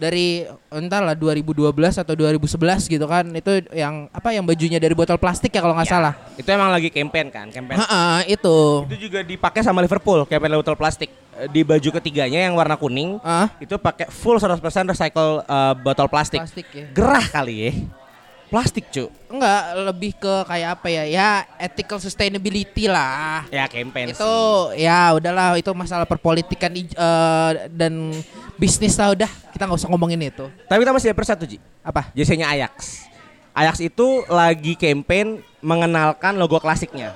[0.00, 2.48] Dari entahlah 2012 atau 2011
[2.88, 3.28] gitu kan.
[3.30, 6.14] Itu yang apa yang bajunya dari botol plastik ya kalau nggak Ya, salah.
[6.34, 7.76] Itu emang lagi campaign kan, campaign.
[7.76, 8.56] Heeh, itu.
[8.88, 11.12] Itu juga dipakai sama Liverpool, campaign botol plastik.
[11.36, 14.56] Eh, Di baju ketiganya yang warna kuning, Ah, itu pakai full 100%
[14.88, 16.40] recycle eh, botol plastik.
[16.40, 16.88] plastik ya.
[16.90, 17.72] Gerah kali ya.
[18.50, 19.06] Plastik, cu.
[19.30, 21.04] Enggak, lebih ke kayak apa ya?
[21.06, 23.46] Ya ethical sustainability lah.
[23.46, 24.82] Ya campaign itu sih.
[24.82, 28.10] ya udahlah itu masalah perpolitikan eh, dan
[28.58, 30.50] bisnis lah udah kita nggak usah ngomongin itu.
[30.66, 31.62] Tapi kita masih ada satu, Ji.
[31.86, 32.10] Apa?
[32.10, 33.06] Jersey-nya Ajax.
[33.54, 37.14] Ajax itu lagi campaign mengenalkan logo klasiknya.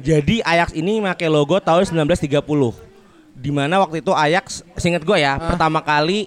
[0.00, 2.40] Jadi Ajax ini pakai logo tahun 1930.
[3.36, 6.24] Di mana waktu itu Ajax, seingat gue ya, pertama kali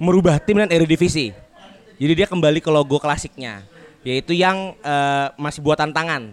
[0.00, 1.36] merubah tim dan Eredivisie.
[1.96, 3.64] Jadi dia kembali ke logo klasiknya,
[4.02, 6.32] yaitu yang eh, masih buatan tangan.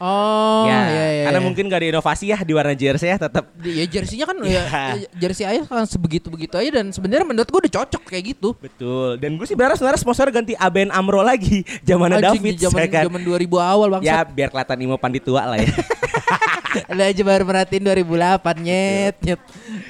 [0.00, 1.24] Oh, ya, iya, iya.
[1.28, 3.52] karena mungkin gak ada inovasi ya di warna jersey ya tetap.
[3.52, 4.64] Di- ya jersey-nya kan Iya.
[4.96, 8.56] ya, jersey ayah kan sebegitu-begitu aja dan sebenarnya menurut gue udah cocok kayak gitu.
[8.56, 9.20] Betul.
[9.20, 12.88] Dan gue sih berharap sebenarnya sponsor ganti ABN Amro lagi, zamannya Anjing, David zaman ya
[12.88, 13.04] kan.
[13.12, 14.02] zaman 2000 awal bang.
[14.08, 15.68] Ya biar kelihatan Imo Pandit tua lah ya.
[16.96, 19.40] Ada aja baru merhatiin 2008 nyet nyet.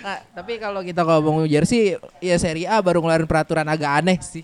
[0.03, 4.43] Nah, tapi kalau kita ngomong jersey ya Serie A baru ngeluarin peraturan agak aneh sih.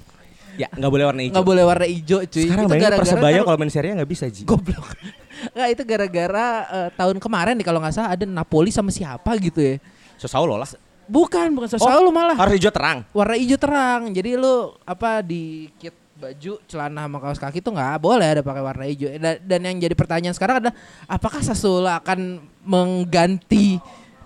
[0.56, 1.32] Ya nggak boleh warna hijau.
[1.36, 2.44] Nggak boleh warna hijau cuy.
[2.48, 4.42] Sekarang itu bayangin Persebaya kalau main Serie A nggak bisa Ji.
[4.44, 4.88] goblok.
[5.56, 9.60] Nggak itu gara-gara eh, tahun kemarin nih kalau nggak salah ada Napoli sama siapa gitu
[9.60, 9.76] ya.
[10.16, 10.64] Sosaulo lah.
[11.06, 12.34] Bukan, bukan Oh, Sassuolo malah.
[12.34, 13.06] Harus hijau terang.
[13.14, 14.10] Warna hijau terang.
[14.10, 18.62] Jadi lu apa di kit baju, celana sama kaos kaki tuh nggak boleh ada pakai
[18.64, 19.12] warna hijau.
[19.12, 20.74] Dan, dan yang jadi pertanyaan sekarang adalah
[21.06, 23.78] apakah Sassuolo akan mengganti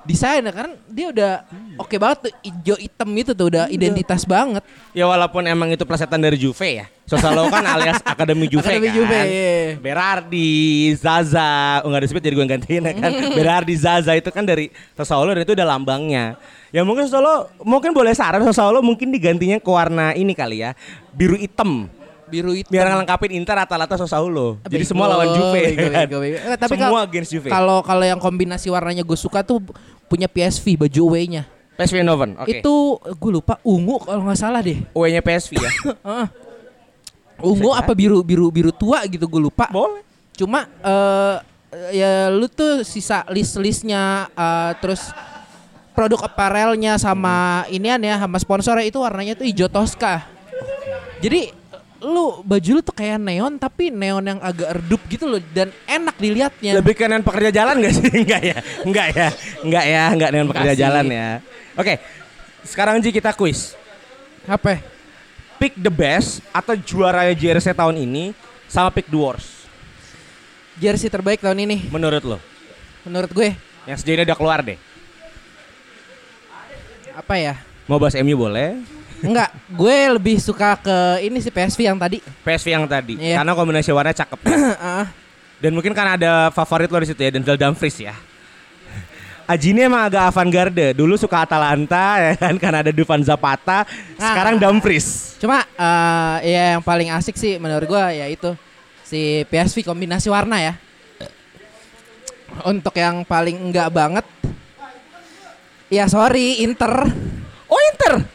[0.04, 1.32] desain karena dia udah
[1.76, 4.64] oke banget tuh hijau hitam itu tuh udah identitas banget.
[4.96, 6.86] Ya walaupun emang itu plesetan dari Juve ya.
[7.10, 8.94] Sosaulo kan alias Akademi Juve Akademi kan.
[8.94, 9.74] Juve, iya.
[9.82, 13.10] Berardi, Zaza, oh, nggak disebut jadi gue gantiin ya kan.
[13.38, 16.38] Berardi, Zaza itu kan dari Sosaulo dan itu udah lambangnya.
[16.70, 20.78] Ya mungkin Sosaulo mungkin boleh saran Sosaulo mungkin digantinya ke warna ini kali ya.
[21.10, 21.90] Biru hitam.
[22.30, 22.70] Biru hitam.
[22.70, 24.62] Biar ngelengkapin Inter rata-rata Sosaulo.
[24.70, 26.36] Jadi semua lawan Juve bego, bego, bego.
[26.38, 27.50] Eh, tapi semua against Juve.
[27.50, 29.58] Kalau kalau yang kombinasi warnanya gue suka tuh
[30.06, 31.42] punya PSV baju away-nya.
[31.74, 32.48] PSV Eindhoven, oke.
[32.48, 34.78] Itu gue lupa ungu kalau nggak salah deh.
[34.94, 35.70] Away-nya PSV ya.
[37.40, 39.66] Ungu apa biru biru biru tua gitu gue lupa.
[39.72, 40.04] Boleh.
[40.36, 41.36] Cuma eh
[41.94, 45.08] ya lu tuh sisa list-listnya eh, terus
[45.96, 50.24] produk apparelnya sama inian ya sama sponsornya itu warnanya tuh hijau toska.
[51.20, 51.59] Jadi
[52.00, 56.16] lu baju lu tuh kayak neon tapi neon yang agak redup gitu loh dan enak
[56.16, 56.72] dilihatnya.
[56.80, 58.08] Lebih ke neon pekerja jalan gak sih?
[58.24, 58.56] Enggak ya?
[58.82, 59.28] Enggak ya?
[59.60, 60.04] Enggak ya?
[60.08, 60.80] Enggak neon pekerja sih.
[60.80, 61.28] jalan ya.
[61.76, 61.94] Oke.
[62.60, 63.76] Sekarang Ji kita quiz.
[64.44, 64.80] Apa?
[65.60, 68.32] Pick the best atau juaranya JRC tahun ini
[68.64, 69.60] sama pick the worst.
[70.80, 72.38] Jersey terbaik tahun ini Menurut lo?
[73.04, 73.52] menurut gue
[73.84, 74.80] Yang sejauh ini udah keluar deh.
[77.12, 77.54] apa ya?
[77.84, 78.80] Mau bahas MU boleh.
[79.20, 82.18] Enggak, gue lebih suka ke ini sih PSV yang tadi.
[82.40, 83.14] PSV yang tadi.
[83.20, 83.44] Iya.
[83.44, 84.40] Karena kombinasi warna cakep.
[85.62, 88.16] Dan mungkin kan ada favorit lo di situ ya, Denzel Dumfries ya.
[89.52, 90.96] Aji ini emang agak avant-garde.
[90.96, 93.85] Dulu suka Atalanta ya kan karena ada Dufan Zapata,
[94.16, 94.61] sekarang Ah.
[94.64, 95.37] Dumfries.
[95.37, 98.56] Cuma eh, ya yang paling asik sih menurut gue ya itu
[99.04, 100.74] si PSV kombinasi warna ya.
[102.64, 104.26] Untuk yang paling enggak banget
[105.87, 107.06] Ya sorry Inter
[107.66, 108.26] Oh Inter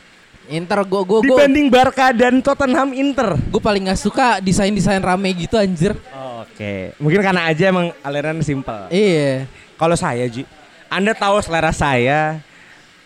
[0.47, 3.34] Inter gue gue gue dibanding Barca dan Tottenham Inter.
[3.36, 5.97] gue paling nggak suka desain desain rame gitu anjir.
[6.41, 8.88] Oke, mungkin karena aja emang aliran simpel.
[8.88, 9.49] Iya.
[9.75, 10.47] Kalau saya Ji,
[10.88, 12.39] Anda tahu selera saya.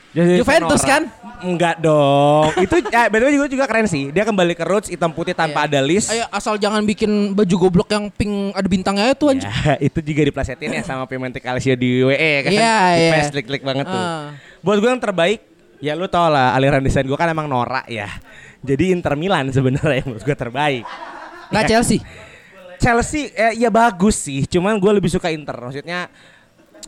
[0.09, 0.89] Jadi Juventus Sonora.
[0.91, 1.03] kan?
[1.39, 2.49] Enggak dong.
[2.57, 4.09] Itu ya betul juga juga keren sih.
[4.09, 5.69] Dia kembali ke roots hitam putih tanpa Iya.
[5.69, 6.09] ada list.
[6.09, 9.45] Ayo asal jangan bikin baju goblok yang pink ada bintangnya itu anjir.
[9.45, 12.51] Ya, itu juga diplesetin ya sama Piemonte Calcio di WE kan.
[12.51, 13.11] Iya, Di iya.
[13.15, 14.01] PES klik-klik banget tuh.
[14.01, 14.33] Ah.
[14.59, 15.39] Buat gue yang terbaik,
[15.79, 18.07] ya lu tau lah aliran desain gue kan emang norak ya.
[18.59, 20.83] Jadi Inter Milan sebenarnya yang menurut gue terbaik.
[21.49, 21.69] Nggak Ya.
[21.71, 21.99] Chelsea.
[22.77, 25.55] Chelsea eh, ya bagus sih, cuman gue lebih suka Inter.
[25.55, 26.07] Maksudnya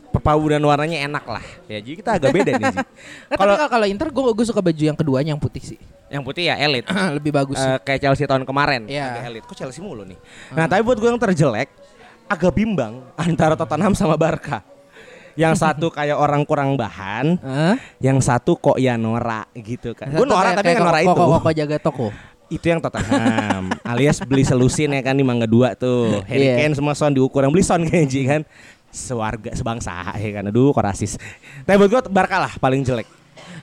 [0.08, 1.44] perpaduan warnanya enak lah.
[1.66, 2.74] Ya jadi kita agak beda nih.
[3.40, 5.80] Kalau kalau Inter gue gue suka baju yang keduanya yang putih sih.
[6.08, 6.84] yang putih ya elit.
[7.16, 7.64] Lebih bagus sih.
[7.66, 9.16] Eh, kayak Chelsea tahun kemarin Iya.
[9.16, 9.42] agak elit.
[9.44, 10.20] Kok Chelsea mulu nih?
[10.52, 11.72] Nah, tapi buat gue yang terjelek
[12.28, 14.60] agak bimbang antara Tottenham sama Barca.
[15.34, 17.74] Yang satu kayak orang kurang bahan, Hah?
[17.98, 20.12] yang satu kok ya Nora gitu kan.
[20.12, 21.12] Gue Nora tapi nggak Nora itu.
[21.16, 22.08] Koko jaga toko.
[22.52, 23.72] Itu yang Tottenham.
[23.80, 26.20] Alias beli selusin ya kan di Mangga 2 tuh.
[26.28, 26.60] Harry Iya.
[26.60, 28.42] Kane semua son diukur yang beli son kayaknya kan.
[28.92, 30.52] Sewarga sebangsa ya kan.
[30.52, 31.16] Aduh kok rasis.
[31.64, 33.08] Tapi buat gue Barca lah paling jelek.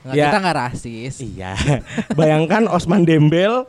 [0.02, 0.26] Nggak, Ya.
[0.26, 1.14] Kita nggak rasis.
[1.22, 1.54] Iya.
[2.18, 3.62] Bayangkan Osman Dembel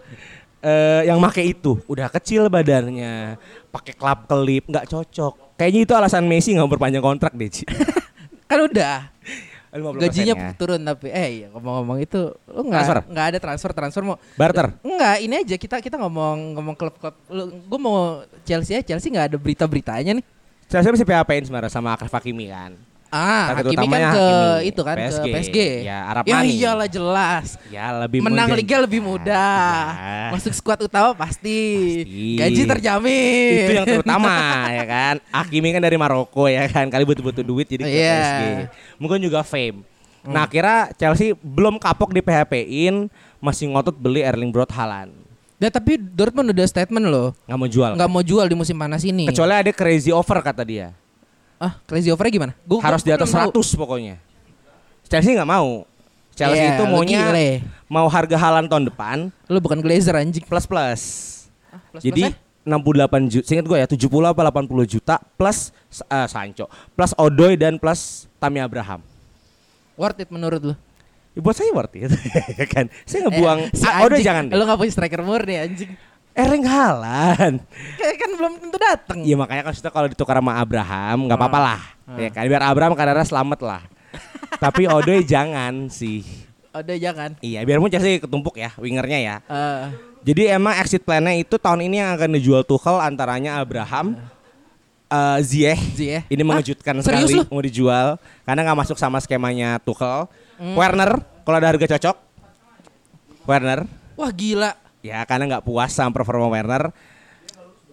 [0.62, 3.36] eh, yang make itu udah kecil badannya,
[3.74, 5.58] pakai klap kelip, nggak cocok.
[5.58, 7.66] Kayaknya itu alasan Messi nggak mau perpanjang kontrak deh, Ci.
[8.50, 9.10] Kan udah.
[9.72, 10.52] 50% Gajinya ya.
[10.60, 14.68] turun tapi eh iya ngomong-ngomong itu lu nggak nggak ada transfer transfer mau barter.
[14.84, 17.16] Enggak, ini aja kita kita ngomong ngomong klub-klub.
[17.72, 20.26] Gue mau Chelsea ya, Chelsea nggak ada berita-beritanya nih.
[20.68, 22.76] Saya masih PHP-in sebenarnya sama Akraf Hakimi kan.
[23.12, 25.20] Ah, Target Hakimi kan ke Hakimi, itu kan PSG.
[25.20, 25.58] ke PSG.
[25.84, 27.60] Ya, Arab ya iyalah jelas.
[27.68, 29.84] Ya lebih Menang menggan- liga lebih mudah.
[29.92, 30.32] Ya.
[30.32, 31.60] Masuk skuad utama pasti.
[32.02, 32.40] Pasti.
[32.40, 33.56] Gaji terjamin.
[33.62, 34.32] Itu yang terutama
[34.72, 35.16] ya kan.
[35.28, 36.88] Hakimi kan dari Maroko ya kan.
[36.88, 38.16] Kali butuh-butuh duit jadi ke Iya.
[38.16, 38.44] PSG.
[38.96, 39.84] Mungkin juga fame.
[40.22, 45.12] Nah, kira Chelsea belum kapok di PHP-in, masih ngotot beli Erling Braut Haaland.
[45.58, 47.92] Ya tapi Dortmund udah statement loh, Nggak mau jual.
[47.94, 49.28] nggak mau jual di musim panas ini.
[49.28, 50.90] Kecuali ada crazy offer kata dia.
[51.62, 52.54] Ah crazy offernya gimana?
[52.66, 53.62] Gua, Harus di atas belum tahu.
[53.62, 54.16] 100 pokoknya.
[55.06, 55.86] Chelsea nggak mau.
[56.32, 57.50] Chelsea Iya, itu maunya gile.
[57.86, 60.42] mau harga Haaland tahun depan Lu bukan Glazer anjing.
[60.42, 61.02] plus plus.
[61.92, 62.32] Plus-plus Jadi ya?
[62.64, 65.70] 68 juta, singkat gue ya 70 apa 80 juta plus
[66.02, 69.04] eh, Sancho, plus Odoi dan plus Tammy Abraham.
[69.94, 70.76] worth it menurut lu?
[71.32, 72.10] Ya, buat saya worth it
[72.74, 72.88] kan.
[73.04, 74.46] Saya ngebuang Eh, si ah, Odoi anjing, jangan.
[74.50, 75.92] Lu nggak punya striker murni anjing.
[76.32, 77.60] Erling Haaland.
[78.00, 79.20] Kayak kan belum tentu dateng.
[79.22, 81.82] Iya makanya kan kalau ditukar sama Abraham nggak apa-apa lah.
[82.16, 83.82] Ya kan biar Abraham kadarnya selamat lah.
[84.64, 86.24] Tapi Odoi jangan sih.
[86.72, 87.36] Udah jangan.
[87.44, 89.36] Iya, biarpun Chelsea ketumpuk ya wingernya ya.
[89.44, 89.84] Eh,
[90.24, 94.16] Jadi emang exit plan-nya itu tahun ini yang akan dijual Tuchel antaranya Abraham,
[95.12, 95.82] eh Ziyech.
[96.00, 96.24] Ziyech.
[96.32, 97.04] Ini mengejutkan Hah?
[97.04, 97.52] Serius sekali lu?
[97.52, 98.08] mau dijual
[98.48, 100.32] karena nggak masuk sama skemanya Tuchel.
[100.62, 102.16] Werner kalau ada harga cocok.
[103.44, 103.84] Werner
[104.16, 104.72] wah gila.
[105.02, 106.90] Ya karena nggak puas sama performa Werner.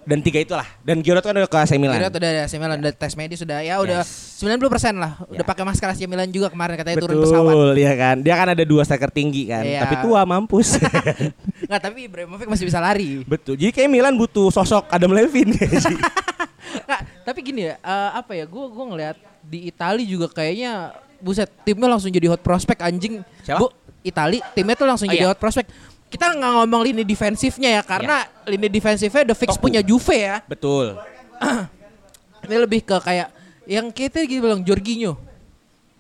[0.09, 0.65] Dan tiga itulah.
[0.81, 2.01] Dan Giroud kan udah ke AC Milan.
[2.01, 4.57] Giroud udah AC Milan, udah tes medis sudah ya udah 90%
[4.97, 5.21] lah.
[5.29, 5.45] Udah Ya.
[5.45, 7.77] pakai masker AC Milan juga kemarin katanya Betul, turun pesawat.
[7.77, 8.17] ya kan.
[8.25, 9.85] Dia kan ada dua striker tinggi kan, Iya.
[9.85, 10.81] tapi tua mampus.
[11.69, 13.21] Nggak, tapi Ibrahimovic masih bisa lari.
[13.21, 13.61] Betul.
[13.61, 15.97] Jadi kayak Milan butuh sosok Adam Levine sih.
[16.89, 18.49] Nggak, tapi gini ya, eh, apa ya?
[18.49, 20.89] Gue gue ngelihat di Itali juga kayaknya
[21.21, 23.21] buset timnya langsung jadi hot prospect anjing.
[23.45, 23.61] Siapa?
[23.61, 23.69] Bu,
[24.01, 25.29] Itali timnya tuh langsung Oh, jadi iya.
[25.29, 25.69] hot prospect.
[26.09, 29.69] Kita nggak ngomong lini defensifnya ya karena lini defensifnya udah fix Toku.
[29.69, 30.41] punya Juve ya.
[30.49, 30.97] Betul.
[32.49, 33.29] Ini lebih ke kayak
[33.69, 35.21] yang kita gitu bilang Jorginho.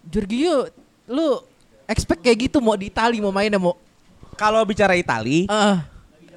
[0.08, 0.72] Jorginho
[1.04, 1.44] lu
[1.84, 3.76] expect kayak gitu mau di Itali mau mainnya mau
[4.38, 5.76] Kalau bicara Itali, eh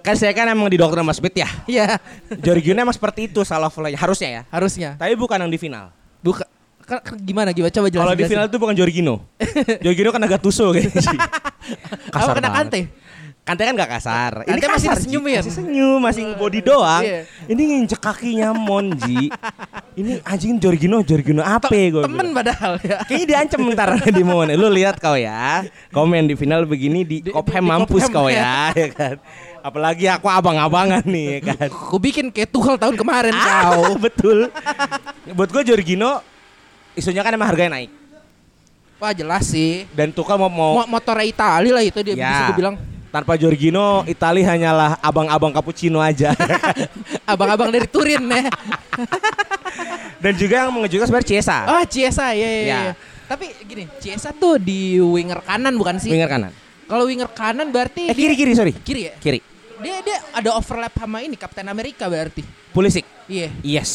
[0.01, 1.47] kan saya kan emang di dokter Mas Smith ya.
[1.69, 2.01] Iya,
[2.41, 4.43] Jorginho emang seperti itu salah harusnya ya.
[4.49, 4.89] harusnya.
[4.97, 5.93] Tapi bukan yang di final.
[6.25, 6.49] Buka
[6.81, 8.03] kan, kan gimana gimana coba jelasin.
[8.03, 9.15] Kalau di final itu bukan Jorginho.
[9.86, 11.19] Jorginho kan agak tuso kayaknya sih.
[12.10, 12.57] Apa kena banget.
[12.57, 12.81] kante?
[13.41, 14.32] Kante kan gak kasar.
[14.45, 15.10] Kante masih kasar, Ji.
[15.10, 15.41] disenyumin.
[15.41, 17.01] Masih senyum, masih body doang.
[17.01, 17.25] Iya.
[17.49, 19.34] Ini nginjek kakinya Monji.
[19.91, 23.01] Ini anjing Jorginho, Jorginho apa gue Temen padahal ya.
[23.04, 24.54] Kayaknya diancam ntar di momen.
[24.54, 25.65] Lu lihat kau ya.
[25.89, 28.69] Komen di final begini di, Di- di mampus kau ya.
[28.71, 29.15] ya, ya kan.
[29.62, 31.67] Apalagi aku abang-abangan nih ya kan.
[31.73, 33.97] Aku bikin kayak Tuchel tahun kemarin Ah, kau.
[34.06, 34.54] betul.
[35.34, 36.21] Buat gue Jorginho
[36.93, 37.89] isunya kan emang harganya naik.
[39.01, 39.89] Wah jelas sih.
[39.91, 42.30] Dan Tuchel mau mau Mo motornya Itali lah itu dia Ya.
[42.30, 42.77] bisa gue bilang.
[43.12, 46.32] Tanpa Jorginho Itali hanyalah abang-abang cappuccino aja.
[47.32, 48.47] Abang-abang dari Turin ya.
[50.24, 51.58] Dan juga yang mengejutkan sebenarnya Chiesa.
[51.67, 52.80] Oh Chiesa ya, ya, Ya.
[52.88, 52.93] ya.
[53.28, 56.12] Tapi gini, Chiesa tuh di winger kanan bukan sih?
[56.12, 56.52] Winger kanan.
[56.88, 58.74] Kalau winger kanan berarti Eh kiri kiri sorry.
[58.76, 59.13] kiri ya?
[59.19, 59.39] Kiri.
[59.82, 62.43] Dia dia ada overlap sama ini Kapten Amerika berarti.
[62.71, 63.04] Pulisic.
[63.28, 63.50] Iya.
[63.63, 63.91] Yes.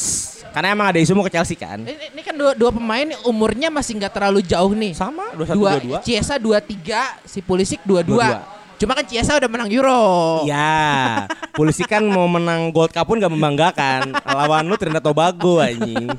[0.50, 1.76] Karena emang ada isu mau ke Chelsea kan.
[1.84, 4.96] Ini, ini kan dua, dua pemain umurnya masih nggak terlalu jauh nih.
[4.96, 6.04] Sama Dua, 21 22.
[6.08, 8.16] Chiesa 23, si Pulisic 22.
[8.16, 8.55] 22.
[8.76, 10.44] Cuma kan Chiesa udah menang Euro.
[10.44, 11.24] Ya,
[11.56, 14.12] polisi kan mau menang Gold Cup pun gak membanggakan.
[14.20, 16.12] Lawan lu Trinidad Tobago anjing.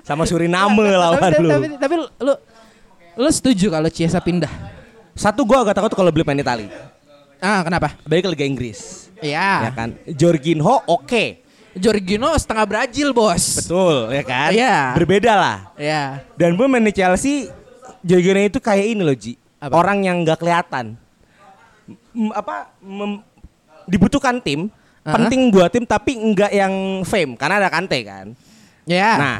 [0.00, 1.50] Sama Suriname lawan tapi, lu.
[1.52, 2.34] Tapi, tapi lu
[3.16, 4.48] lu setuju kalau Chiesa pindah?
[5.16, 6.68] Satu gua agak takut kalau beli pemain Itali.
[7.40, 7.92] Ah, kenapa?
[8.08, 9.12] Balik ke Liga Inggris.
[9.20, 9.68] Iya.
[9.68, 9.96] Ya kan.
[10.16, 11.44] Jorginho oke.
[11.76, 13.60] Jorginho setengah Brazil, Bos.
[13.60, 14.50] Betul, ya kan?
[14.52, 14.96] Iya.
[14.96, 15.58] Berbeda lah.
[15.76, 16.24] Ya.
[16.40, 17.52] Dan gue main di Chelsea,
[18.00, 19.36] Jorginho itu kayak ini loh, Ji.
[19.60, 19.76] Apa?
[19.76, 20.96] Orang yang nggak kelihatan.
[22.32, 23.22] Apa mem-
[23.86, 24.66] dibutuhkan tim,
[25.02, 25.14] Aha.
[25.14, 26.72] penting buat tim tapi enggak yang
[27.02, 28.34] fame karena ada Kante kan.
[28.86, 29.10] Ya.
[29.18, 29.36] Nah,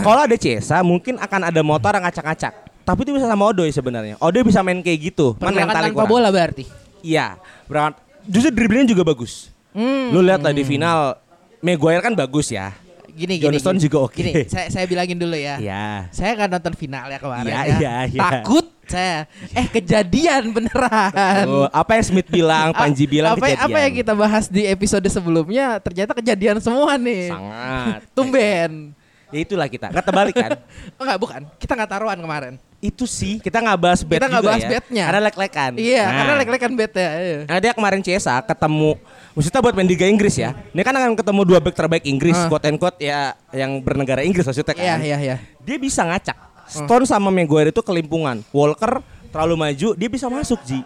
[0.00, 2.54] kalau ada Cesa mungkin akan ada motor yang ngacak-ngacak.
[2.80, 4.16] Tapi itu bisa sama Odoi sebenarnya.
[4.18, 5.32] Odoi bisa main kayak gitu.
[5.36, 6.10] pergerakan tanpa kurang.
[6.10, 6.64] bola berarti.
[7.00, 8.00] Iya, berangkat.
[8.24, 9.48] Justru dribblingnya juga bagus.
[9.72, 10.12] Hmm.
[10.12, 11.16] Lu lihat lah di final
[11.60, 12.72] Maguire kan bagus ya.
[13.10, 13.44] Gini gini.
[13.46, 13.84] Johnston gini.
[13.84, 14.16] juga oke.
[14.16, 15.60] Gini, saya saya bilangin dulu ya.
[15.60, 16.08] Iya.
[16.10, 17.76] Saya kan nonton final ya kemarin Iya, ya.
[17.76, 18.20] iya, iya.
[18.20, 19.18] Takut saya.
[19.50, 21.46] Eh kejadian beneran.
[21.46, 23.66] Oh, apa yang Smith bilang, Panji bilang apa, kejadian.
[23.66, 27.30] apa yang kita bahas di episode sebelumnya ternyata kejadian semua nih.
[27.30, 28.92] sangat Tumben.
[29.30, 29.88] Ya itulah kita.
[29.88, 30.50] Nggak terbalik kan?
[30.98, 31.40] Oh enggak bukan.
[31.56, 32.54] Kita nggak taruhan kemarin.
[32.80, 34.70] itu sih kita nggak bahas bet Kita juga bahas ya.
[34.72, 35.04] betnya.
[35.04, 35.72] Karena lek-lekan.
[35.76, 36.16] Iya, Nah.
[36.16, 37.10] karena lek-lekan bet ya.
[37.14, 37.38] iya.
[37.44, 38.96] Nah dia kemarin CSA ketemu
[39.30, 42.48] Maksudnya buat main Liga Inggris ya Ini kan akan ketemu dua back terbaik Inggris Ah.
[42.48, 45.36] Quote and quote ya Yang bernegara Inggris maksudnya kan Iya, iya, iya.
[45.60, 50.80] Dia bisa ngacak Stone sama Maguire itu kelimpungan Walker terlalu maju Dia bisa masuk Ji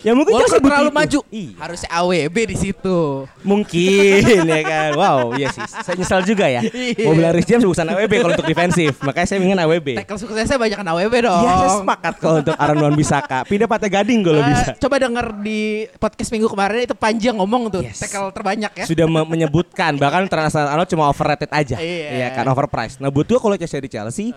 [0.00, 0.92] Ya mungkin Walker butuh terlalu itu.
[0.92, 1.20] maju.
[1.32, 1.52] Iya.
[1.56, 3.24] Harusnya AWB di situ.
[3.40, 7.04] Mungkin ya kan Wow iya sih Saya nyesal juga ya Iya.
[7.04, 10.58] Mau bilang Rich James bukan AWB kalau untuk defensif Makanya saya ingin AWB Tackle suksesnya
[10.58, 11.40] banyak kan AWB dong.
[11.40, 14.96] Iya saya sepakat kalau untuk Aaron Wan Bisaka Pindah Pate Gading kalau Eh, bisa Coba
[14.98, 15.60] denger di
[15.96, 17.98] podcast minggu kemarin itu Panji yang ngomong tuh Yes.
[17.98, 18.84] tackle terbanyak ya.
[18.84, 22.08] sudah me- menyebutkan bahkan Trent Arnold cuma overrated aja Iya.
[22.12, 24.36] iya kan overpriced nah buat gua kalau Chelsea di Chelsea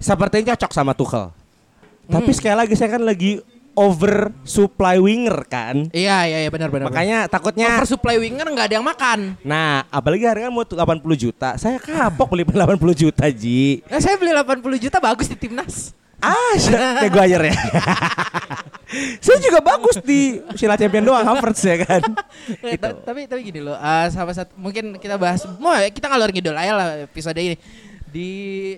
[0.00, 1.28] sepertinya cocok sama Tuchel
[2.06, 3.38] tapi sekali lagi saya kan lagi
[3.70, 6.90] over supply winger kan Iya iya iya benar benar.
[6.90, 9.38] makanya takutnya oversupply winger nggak ada yang makan.
[9.40, 10.74] nah apalagi harganya mau 80
[11.16, 12.66] juta saya kapok beli 80
[12.98, 15.94] juta Ji Eh, saya beli 80 juta bagus di timnas.
[16.18, 16.52] ah
[17.00, 17.56] Maguire ya
[19.22, 22.02] saya juga bagus di Sila Champion doang Havertz ya kan
[22.58, 22.82] Eh, Gitu.
[22.82, 26.28] ta- tapi tapi gini loh, eh, sama satu mungkin kita bahas, mau ya, kita ngalor
[26.28, 27.54] ngidol aja lah episode ini.
[28.10, 28.28] Di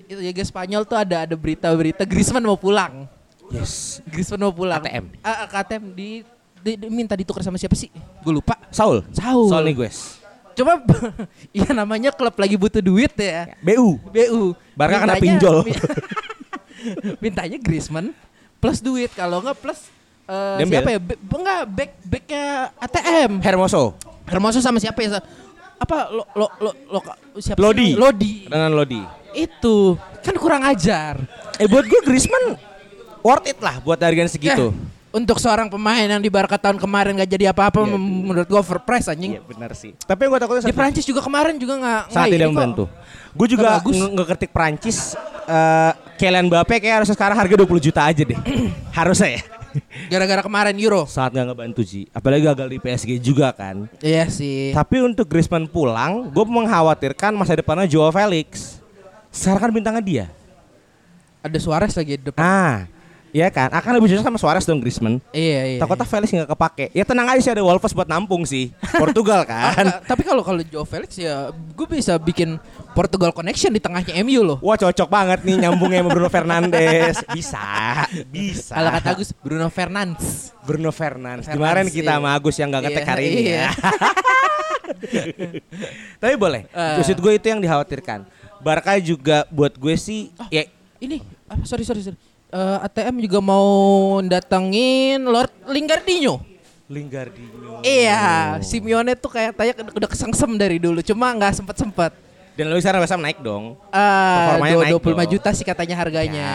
[0.05, 3.09] itu Liga Spanyol tuh ada ada berita-berita Griezmann mau pulang.
[3.49, 4.79] yes Griezmann mau pulang.
[4.79, 5.09] ATM.
[5.21, 6.09] Ah, ah, KTM di,
[6.59, 7.89] di- di- minta ditukar sama siapa sih?
[8.21, 8.61] Gue lupa.
[8.69, 9.49] Saul Saul.
[9.49, 10.21] Saul Niguez
[10.53, 10.85] Coba
[11.57, 13.57] iya namanya klub lagi butuh duit ya.
[13.59, 14.53] BU BU.
[14.73, 15.65] Barca kena pinjol.
[15.65, 15.73] mi-
[17.25, 18.13] Mintanya Griezmann
[18.59, 19.81] plus duit kalau enggak plus
[20.25, 20.73] eh, Dembele.
[20.77, 21.01] siapa ya?
[21.01, 22.45] Be, enggak back backnya
[22.77, 23.33] ATM.
[23.41, 25.19] Hermoso Hermoso sama siapa ya?
[25.83, 26.99] Apa lo lo lo, lo
[27.37, 27.63] siapa sih?
[27.63, 27.89] Lodi.
[27.99, 28.33] Lodi.
[28.47, 29.03] Renan Lodi
[29.35, 31.19] Itu kan kurang ajar.
[31.59, 32.55] Eh buat gue Griezmann
[33.21, 34.71] worth it lah buat harganya segitu.
[34.71, 38.57] Eh, untuk seorang pemain yang di Barca tahun kemarin gak jadi apa-apa mem- menurut gue
[38.57, 39.37] overpriced anjing.
[39.37, 39.93] Iya benar sih.
[39.99, 42.85] Tapi yang gue takutnya Di Prancis juga kemarin juga nggak sangat tidak membantu.
[43.33, 44.99] Gue juga Nggak ngeketik Prancis
[45.43, 48.39] eh Kylian Mbappe kayak harusnya sekarang harga 20 juta aja deh.
[48.99, 49.43] harusnya ya.
[50.13, 51.09] Gara-gara kemarin Euro.
[51.09, 52.05] Sangat gak ngebantu sih.
[52.13, 53.89] Apalagi gagal di PSG juga kan.
[54.03, 54.77] Iya sih.
[54.77, 58.79] Tapi untuk Griezmann pulang, gue mengkhawatirkan masa depannya Joao Felix.
[59.33, 60.27] Sekarang kan bintangnya dia.
[61.43, 62.39] Ada Suarez lagi di depan.
[62.39, 62.87] Ah,
[63.33, 63.73] iya kan?
[63.73, 65.19] Akan lebih cocok sama Suarez dong Griezmann.
[65.33, 65.79] Iya iya.
[65.81, 66.87] Takutnya Felix nggak kepake.
[66.93, 68.71] Ya tenang aja sih ada Wolves buat nampung sih.
[69.01, 69.87] Portugal Ah, kan.
[69.89, 72.61] enggak, tapi kalau kalau Joe Felix ya gue bisa bikin
[72.93, 74.59] Portugal connection di tengahnya MU loh.
[74.61, 77.17] Wah cocok banget nih nyambungnya sama Bruno Fernandes.
[77.35, 78.77] Bisa, bisa.
[78.77, 80.53] Kalau kata Agus Bruno Fernandes.
[80.63, 81.49] Bruno Fernandes.
[81.49, 82.17] Kemarin kita iya.
[82.21, 83.57] sama Agus yang nggak ngetek Iya, hari ini iya.
[83.57, 83.71] ya.
[86.23, 86.63] Tapi boleh.
[86.69, 86.97] Eh.
[87.01, 88.29] Maksud gue itu yang dikhawatirkan.
[88.63, 90.63] Barca juga buat gue sih ya
[91.03, 91.19] Ini
[91.51, 92.15] apa sorry sorry sorry.
[92.53, 93.65] Eh, ATM juga mau
[94.21, 96.37] datengin Lord Lingardinho.
[96.85, 97.81] Lingardinho.
[97.81, 102.13] Iya, Simeone tuh kayak tanya udah kesengsem dari dulu, cuma nggak sempet sempet.
[102.53, 103.81] Dan Luis West Ham naik dong.
[103.89, 105.33] Performanya naik 25 dong.
[105.33, 106.49] juta sih katanya harganya.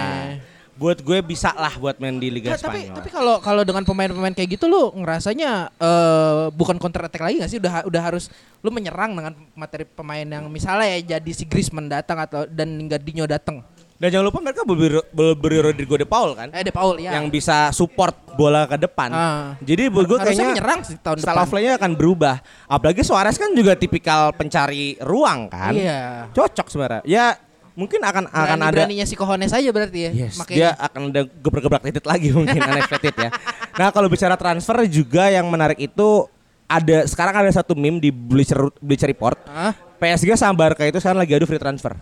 [0.77, 2.93] Buat gue bisa lah buat main di Liga tapi Spanyol.
[3.01, 7.49] tapi kalau kalau dengan pemain-pemain kayak gitu lu ngerasanya eh bukan counter attack lagi gak
[7.49, 8.29] sih udah udah harus
[8.61, 13.25] lu menyerang dengan materi pemain yang misalnya ya jadi si Griezmann datang atau dan Lingardinho
[13.25, 13.65] datang.
[13.97, 16.53] Dan jangan lupa mereka beli, beli Rodrigo de Paul kan.
[16.53, 17.17] Eh De Paul ya.
[17.17, 19.09] yang bisa support bola ke depan.
[19.09, 19.57] Ah.
[19.57, 21.49] Jadi buat gue kayaknya menyerang sih tahun style depan.
[21.49, 22.35] play-nya akan berubah.
[22.69, 25.73] Apalagi Suarez kan juga tipikal pencari ruang kan.
[25.73, 26.29] Iya.
[26.29, 27.01] Cocok sebenarnya.
[27.09, 27.41] Ya
[27.77, 30.11] mungkin akan akan Berani ada beraninya si Cojones aja berarti ya.
[30.25, 30.57] Yes, Makanya.
[30.57, 33.29] dia akan ada gebrak-gebrak titit lagi mungkin unexpected ya.
[33.77, 36.25] Nah, kalau bicara transfer juga yang menarik itu
[36.65, 39.37] ada sekarang ada satu meme di Bleacher, Bleacher Report.
[39.45, 39.73] Hah?
[39.97, 41.97] PSG sama Barca itu sekarang lagi adu free transfer.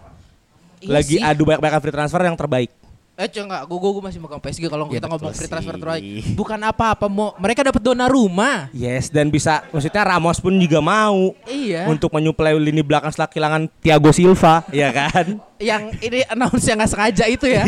[0.79, 1.23] Iya lagi sih.
[1.23, 2.71] adu banyak-banyak free transfer yang terbaik.
[3.15, 6.03] Eh cuy enggak, gue gue masih megang PSG kalau Ya, kita ngomong free transfer terbaik.
[6.35, 8.67] Bukan apa-apa mau mereka dapat dona rumah.
[8.75, 11.87] Yes, dan bisa maksudnya Ramos pun juga mau Iya.
[11.87, 15.39] untuk menyuplai lini belakang setelah kehilangan Thiago Silva, ya kan?
[15.55, 17.63] yang ini announce yang nggak sengaja itu ya.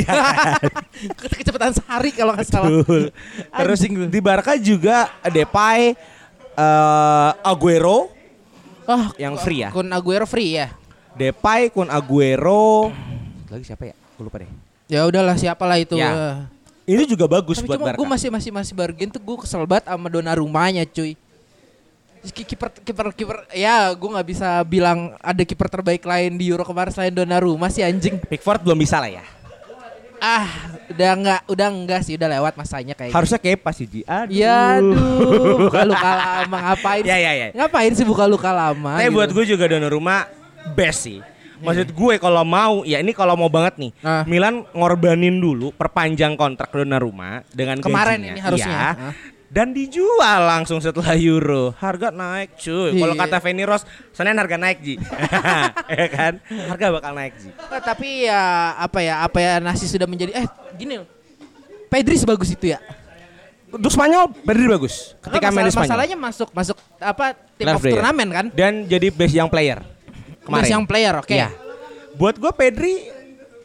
[1.39, 2.67] Kecepatan sehari kalau nggak salah.
[2.67, 3.15] Betul.
[3.47, 3.79] Terus
[4.11, 5.95] di Barca juga Depay,
[6.53, 8.11] eh Aguero
[8.83, 9.69] Oh, yang free ya.
[9.71, 10.71] Kun Aguero free ya.
[11.17, 12.93] Depay, Kun Aguero,
[13.49, 13.95] lagi siapa ya?
[14.15, 14.49] Gue lupa deh.
[14.87, 15.97] Ya udahlah siapalah itu.
[15.97, 16.45] Ya.
[16.87, 17.99] Ini juga bagus Tapi buat cuma Barca.
[17.99, 21.19] gue masih masih masih bargain tuh gue kesel banget sama dona rumahnya cuy.
[22.27, 26.63] Ki- Kiper kiper kiper ya gue nggak bisa bilang ada kiper terbaik lain di Euro
[26.63, 28.15] kemarin selain Donnarumma sih anjing.
[28.21, 29.23] Pickford belum bisa lah ya.
[30.17, 30.49] Ah,
[30.89, 33.13] udah nggak udah enggak sih udah lewat masanya kayaknya.
[33.13, 34.01] Harusnya kepa sih Ji.
[34.01, 34.33] Aduh.
[34.33, 37.03] Ya aduh, buka luka lama ngapain?
[37.05, 37.47] Ya, ya, ya.
[37.53, 38.97] Ngapain sih buka luka lama?
[38.97, 39.17] Tapi gitu?
[39.19, 40.25] buat gue juga Donnarumma
[40.69, 41.19] best sih.
[41.57, 44.21] Maksud gue kalau mau, ya ini kalau mau banget nih, Ah.
[44.23, 48.29] Milan ngorbanin dulu perpanjang kontrak Donnarumma dengan Kemarin gajinya.
[48.29, 48.69] ini harusnya.
[48.69, 48.93] Iya.
[49.05, 49.13] Ah.
[49.47, 51.71] dan dijual langsung setelah Euro.
[51.73, 52.93] Harga naik cuy.
[52.93, 53.21] Kalau Iya.
[53.23, 54.99] kata Feni Rose, Senin harga naik Ji.
[55.97, 56.33] ya kan?
[56.67, 57.49] Harga bakal naik Ji.
[57.55, 58.41] Nah, tapi ya
[58.75, 60.45] apa ya apa ya nasi sudah menjadi eh
[60.75, 61.07] gini loh.
[61.87, 62.79] Pedri sebagus itu ya.
[63.67, 65.15] Untuk Spanyol Pedri bagus.
[65.17, 65.87] Ketika Karena main di masalah- Spanyol.
[65.87, 67.95] masalahnya masuk masuk apa tim Last of player.
[67.95, 68.45] turnamen kan?
[68.51, 69.79] Dan jadi best young player.
[70.47, 70.63] Kemarin.
[70.63, 71.27] Best young player, oke.
[71.35, 71.51] Iya.
[72.15, 72.93] Buat gue Pedri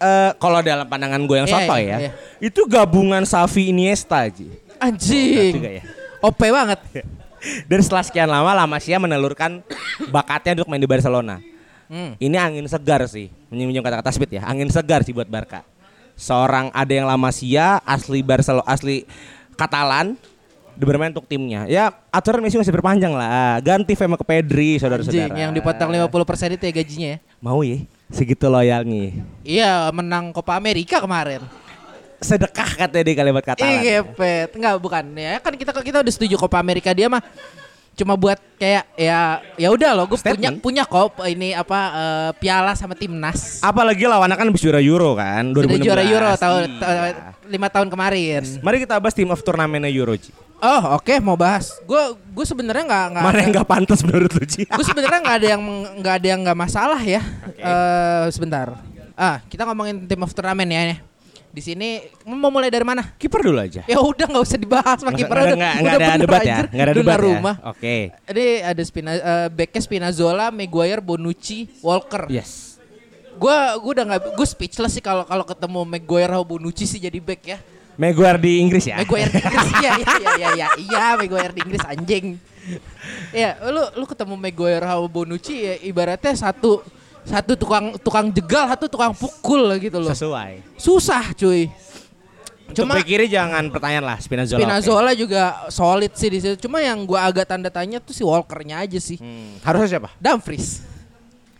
[0.02, 2.10] eh, kalau dalam pandangan gue yang Iya, soto iya, ya, iya.
[2.42, 4.50] itu gabungan Xavi Iniesta Ji.
[4.82, 5.62] Anjing.
[5.62, 5.82] Juga ya.
[6.18, 6.80] OP banget.
[7.70, 9.62] Dan setelah sekian lama La Masia menelurkan
[10.10, 11.42] bakatnya untuk main di Barcelona.
[11.90, 12.14] Hmm.
[12.16, 14.46] Ini angin segar sih, menyinjung kata-kata Smith ya.
[14.46, 15.66] Angin segar sih buat Barca.
[16.14, 19.04] Seorang ada yang La Masia, asli Barcelona, asli
[19.58, 20.16] Katalan,
[20.76, 21.68] bermain untuk timnya.
[21.68, 23.60] Ya aturan Messi masih berpanjang lah.
[23.60, 25.34] Ganti Fema ke Pedri, saudara-saudara.
[25.36, 27.18] yang dipotong 50% itu ya gajinya ya.
[27.40, 27.84] Mau ya?
[28.12, 29.24] Segitu loyalnya.
[29.40, 31.40] Iya, menang Copa America kemarin.
[32.22, 33.82] Sedekah katanya di kalimat Katalan.
[33.82, 34.06] Iya.
[34.54, 35.04] Enggak, bukan.
[35.18, 37.24] Ya kan kita kita udah setuju Copa America dia mah
[37.92, 39.20] cuma buat kayak ya
[39.54, 44.32] ya udah loh gue punya punya kok ini apa eh, piala sama timnas Apalagi lawannya
[44.32, 45.60] kan habis juara Euro kan, 2016.
[45.60, 47.12] sudah juara Euro tahun Iya.
[47.46, 50.32] lima tahun kemarin Mari kita bahas team of turnamennya Euro, Ji.
[50.58, 54.42] oh oke mau bahas gue gue sebenarnya nggak nggak Mana yang nggak pantas menurut lu,
[54.42, 54.64] Ji?
[54.64, 55.62] gue sebenarnya nggak ada yang
[56.00, 57.20] nggak ada yang nggak masalah ya
[57.52, 58.72] Eh, sebentar
[59.12, 60.98] ah kita ngomongin tim of turnamen ya nih.
[61.52, 61.88] Di sini
[62.24, 63.84] mau mulai dari mana Kiper dulu aja.
[63.84, 66.94] ya udah nggak usah dibahas Pak kiper udah, nggak- udah ada debat ya, nggak ada
[66.96, 67.22] debat ya.
[67.22, 67.96] rumah Oke.
[68.24, 72.24] Ini ada Spina, eh, backnya Spinazzola, Maguire, Bonucci, Walker.
[72.26, 72.80] Yes.
[73.36, 77.16] Gua gua udah nggak gue speechless sih kalau kalau ketemu Maguire atau Bonucci sih jadi
[77.16, 77.58] back ya.
[77.92, 78.96] Maguire di Inggris ya.
[78.96, 82.26] Maguire di Inggris iya iya iya iya iya iya Maguire di Inggris anjing.
[83.28, 86.80] Iya, lu lu ketemu Maguire atau Bonucci ya ibaratnya satu
[87.22, 90.10] satu tukang tukang jegal, satu tukang pukul gitu loh.
[90.10, 90.60] Sesuai.
[90.74, 91.70] Susah cuy.
[92.62, 94.58] Untuk Cuma bek kiri jangan pertanyaan lah Spinazzola.
[94.58, 96.56] Spinazzola juga solid sih di situ.
[96.56, 99.20] Cuma yang gua agak tanda tanya tuh si Walkernya aja sih.
[99.20, 100.08] Hmm, harusnya siapa?
[100.16, 100.80] Dumfries.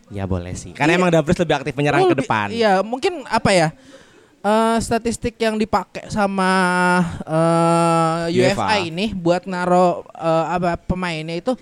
[0.09, 0.73] Ya boleh sih.
[0.73, 0.99] Karena Iya.
[0.99, 2.47] emang Dumfries lebih aktif menyerang Oh, ke lebih- depan.
[2.49, 3.69] Iya, mungkin apa ya?
[4.43, 6.51] eh, statistik yang dipakai sama
[7.23, 8.67] eh, UEFA.
[8.67, 11.53] UEFA ini buat naro eh, apa pemainnya itu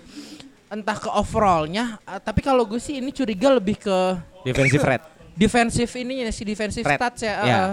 [0.71, 3.97] entah ke overallnya, eh, tapi kalau gue sih ini curiga lebih ke
[4.41, 5.03] Defensive red.
[5.41, 6.95] defensif ini si defensive Red.
[6.95, 7.33] stats ya.
[7.43, 7.43] Ya.
[7.43, 7.71] eh.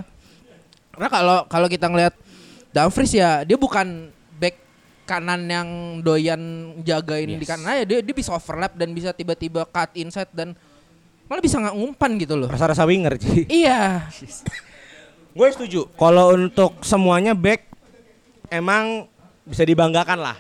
[0.91, 2.15] Karena kalau kalau kita ngelihat
[2.69, 4.59] Dumfries ya dia bukan back
[5.05, 5.69] kanan yang
[6.03, 6.41] doyan
[6.83, 7.49] jagain di Yes.
[7.49, 10.53] kanan ya dia, dia bisa overlap dan bisa tiba-tiba cut inside dan
[11.27, 12.49] malah bisa nggak ngumpan gitu loh.
[12.51, 13.47] Rasa-rasa winger, Ji.
[13.63, 14.11] Iya.
[15.31, 15.87] Gue setuju.
[15.95, 17.63] Kalau untuk semuanya back
[18.49, 19.07] emang
[19.45, 20.37] bisa dibanggakan lah.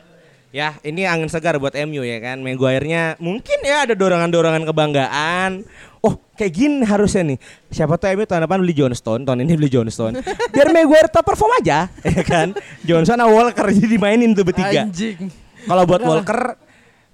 [0.48, 2.40] Ya, ini angin segar buat MU ya kan.
[2.40, 5.68] Maguire-nya mungkin ya ada dorongan-dorongan kebanggaan.
[6.00, 7.38] Oh, kayak gini harusnya nih.
[7.68, 10.16] Siapa tahu MU tahun depan beli Johnston, tahun ini beli Johnston.
[10.56, 12.56] Biar Maguire top perform aja, ya kan.
[12.80, 14.88] Johnson sama Walker jadi dimainin tuh bertiga.
[14.88, 15.28] Anjing.
[15.68, 16.67] Kalau buat Walker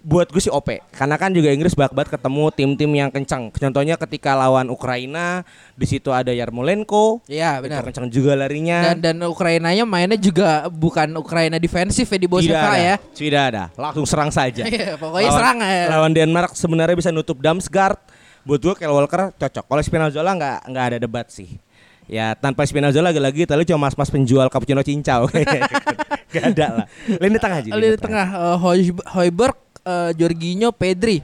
[0.04, 3.48] buat gue sih OP karena kan juga Inggris bak-bat ketemu tim-tim yang kencang.
[3.48, 7.24] Contohnya ketika lawan Ukraina di situ ada Yarmolenko.
[7.24, 7.88] Iya benar.
[7.88, 8.92] Kencang juga larinya.
[8.92, 12.96] Dan dan Ukrainanya mainnya juga bukan Ukraina defensif ya di bawah tidak ada, ya.
[13.16, 13.64] tidak ada.
[13.80, 14.62] Langsung serang saja.
[14.74, 15.86] Iya, pokoknya serang ya.
[15.86, 17.96] Lawan Denmark sebenarnya bisa nutup Damsgaard.
[18.44, 19.64] Buat gue Kyle Walker cocok.
[19.64, 21.56] Kalau Spinazzola nggak nggak ada debat sih.
[22.04, 25.24] Ya tanpa Spinazzola lagi-lagi tadi cuma mas-mas penjual cappuccino cincau.
[26.34, 26.86] Gak ada lah.
[27.06, 27.70] Lini tengah aja.
[27.78, 29.54] Lini tengah eh, Hoi- Hoiberg,
[29.84, 31.20] eh, Jorginho, Pedri.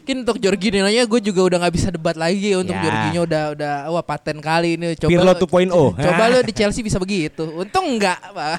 [0.00, 2.82] Mungkin untuk Jorginho-nya gue juga udah nggak bisa debat lagi untuk Ya.
[2.82, 5.40] Jorginho udah udah wah paten kali ini coba Pirlo lu-
[5.94, 6.02] 2.0.
[6.02, 7.46] Coba lu di Chelsea bisa begitu.
[7.46, 8.58] Untung enggak, Pak.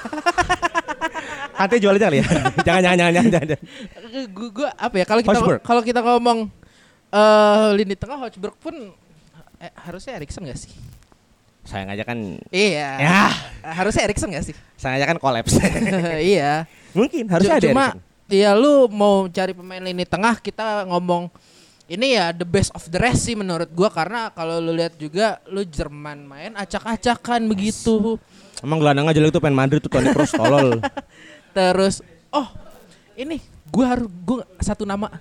[1.60, 2.26] Nanti jual aja kali ya.
[2.68, 3.48] jangan jangan jangan jangan.
[3.50, 3.60] jangan.
[4.32, 6.40] gue gue apa ya kalau kita kalau kita ngomong
[7.12, 8.96] eh lini tengah Hotspur pun
[9.60, 10.72] eh, harusnya Erikson gak sih?
[11.62, 12.90] Sayang aja kan Iya.
[12.98, 13.22] Ya.
[13.68, 14.56] Harusnya Erikson gak sih?
[14.74, 15.60] sayang aja kan kolaps.
[16.34, 16.64] iya.
[16.96, 17.68] Mungkin harusnya ada.
[17.68, 17.88] Cuma.
[18.32, 21.28] Ya lu mau cari pemain lini tengah kita ngomong
[21.92, 25.44] ini ya the best of the rest sih menurut gua karena kalau lu lihat juga
[25.52, 28.16] lu Jerman main acak-acakan begitu.
[28.64, 30.80] Emang gelandang aja itu pengen Madrid tuh Toni Kroos tolol.
[31.58, 32.00] Terus
[32.32, 32.48] oh
[33.20, 35.12] ini gua harus gua satu nama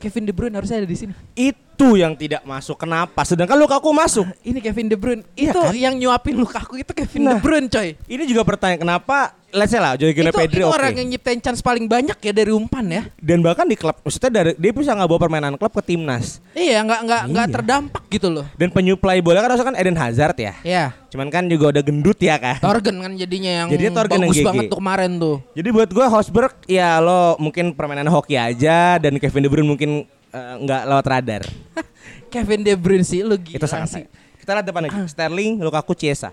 [0.00, 1.12] Kevin De Bruyne harusnya ada di sini.
[1.36, 2.76] itu yang tidak masuk.
[2.76, 3.24] Kenapa?
[3.24, 4.26] Sedangkan Lukaku masuk.
[4.42, 5.22] Ini Kevin De Bruyne.
[5.32, 5.72] Iya itu kan?
[5.76, 7.36] yang nyuapin Lukaku itu Kevin Nah.
[7.36, 7.94] De Bruyne coy.
[8.08, 10.72] Ini juga pertanyaan kenapa let's say lah Joey Itu, Pedri itu oke.
[10.72, 13.02] orang yang nyiptain chance paling banyak ya dari umpan ya.
[13.16, 16.38] Dan bahkan di klub maksudnya dari dia bisa nggak bawa permainan klub ke timnas.
[16.52, 17.54] Iya, nggak nggak nggak Iya.
[17.54, 18.46] terdampak gitu loh.
[18.54, 20.54] Dan penyuplai bola kan harusnya kan Eden Hazard ya.
[20.62, 22.56] Ya, Cuman kan juga udah gendut ya kan.
[22.58, 24.46] Torgen kan jadinya yang Jadinya Torgen yang bagus GG.
[24.46, 25.36] banget tuh kemarin tuh.
[25.52, 29.90] Jadi buat gue Hosberg ya lo mungkin permainan hoki aja dan Kevin De Bruyne mungkin
[30.28, 31.42] eh, nggak lewat radar.
[32.32, 34.04] Kevin De Bruyne sih lu gila Itu sangat sih.
[34.36, 34.94] Kita lihat depan lagi.
[35.04, 36.30] Sterling, Lukaku, Chiesa.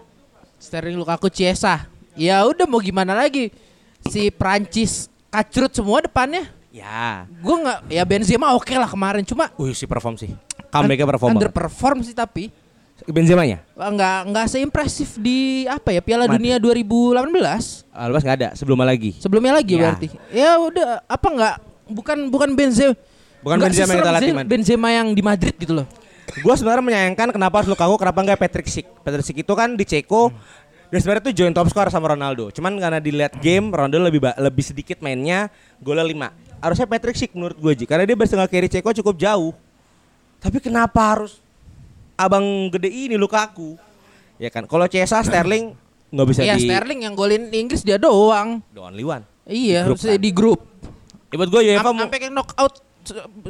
[0.57, 1.89] Sterling Lukaku Chiesa.
[2.18, 3.53] Ya udah mau gimana lagi?
[4.05, 6.47] si Prancis kacrut semua depannya.
[6.70, 7.26] Ya.
[7.38, 10.32] Gue nggak ya Benzema oke lah kemarin cuma Wih si perform sih.
[10.68, 12.53] Comebacknya perform underperform sih tapi
[13.03, 13.61] Benzema-nya?
[13.74, 16.39] nggak nggak seimpresif di apa ya Piala Madrid.
[16.39, 19.11] Dunia 2018 Albas nggak ada sebelumnya lagi.
[19.15, 19.80] sebelumnya lagi Ya.
[19.86, 21.55] berarti ya udah apa nggak
[21.89, 22.95] bukan bukan Benzema
[23.38, 24.32] Bukan nggak Benzema yang kita latih.
[24.43, 25.88] Benzema yang di Madrid gitu loh
[26.38, 28.88] Gue sebenarnya menyayangkan kenapa harus Lukaku, kenapa nggak Patrick Schick.
[28.99, 30.30] Patrick Schick itu kan di Ceko
[30.88, 32.50] dan sebenarnya itu joint top scorer sama Ronaldo.
[32.50, 36.32] Cuman karena dilihat game Ronaldo lebih lebih sedikit mainnya, golnya 5.
[36.58, 39.52] Harusnya Patrick Schick menurut gue Ji, karena dia bersetengah carry Ceko cukup jauh.
[40.38, 41.38] Tapi kenapa harus
[42.14, 43.78] abang gede ini Lukaku?
[44.38, 45.74] Ya kan, kalau CSA Sterling
[46.08, 49.28] nggak bisa Iya di Sterling yang golin Inggris dia doang the only one.
[49.44, 50.16] iya Di grup kan?
[50.18, 50.60] di grup
[51.28, 52.74] Ya, buat gue UEFA Am- mau sampai kayak knockout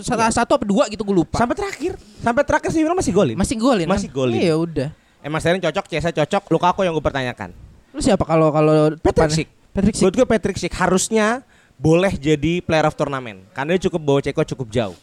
[0.02, 3.36] satu, satu apa dua gitu gue lupa sampai terakhir, sampai terakhir sih masih golin.
[3.38, 4.38] masih golin Masih golin.
[4.42, 4.90] iya udah
[5.28, 7.52] Emang Sterling cocok, CSA cocok, Lukaku yang gue pertanyakan.
[7.92, 9.36] lu siapa kalau kalau Patrick depannya?
[9.36, 9.50] Schick.
[9.76, 11.44] Patrick Schick Menurut gue Patrick Schick harusnya
[11.76, 14.98] boleh jadi player of turnamen karena dia cukup bawa Ceko cukup jauh.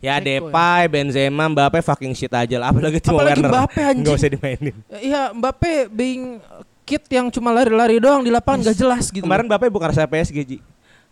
[0.00, 3.50] Ya Ceko Depay, Benzema, Mbappe fucking shit aja lah apalagi Timo Apalagi Werner.
[3.52, 4.02] Mbappe, anjing.
[4.06, 4.76] Nggak usah dimainin.
[4.88, 6.40] Iya Mbappe being
[6.88, 10.38] kid yang cuma lari-lari doang di lapangan gak jelas gitu Kemarin Mbappe bukan rasa PSG
[10.48, 10.58] Ji.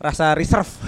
[0.01, 0.71] Rasa reserve.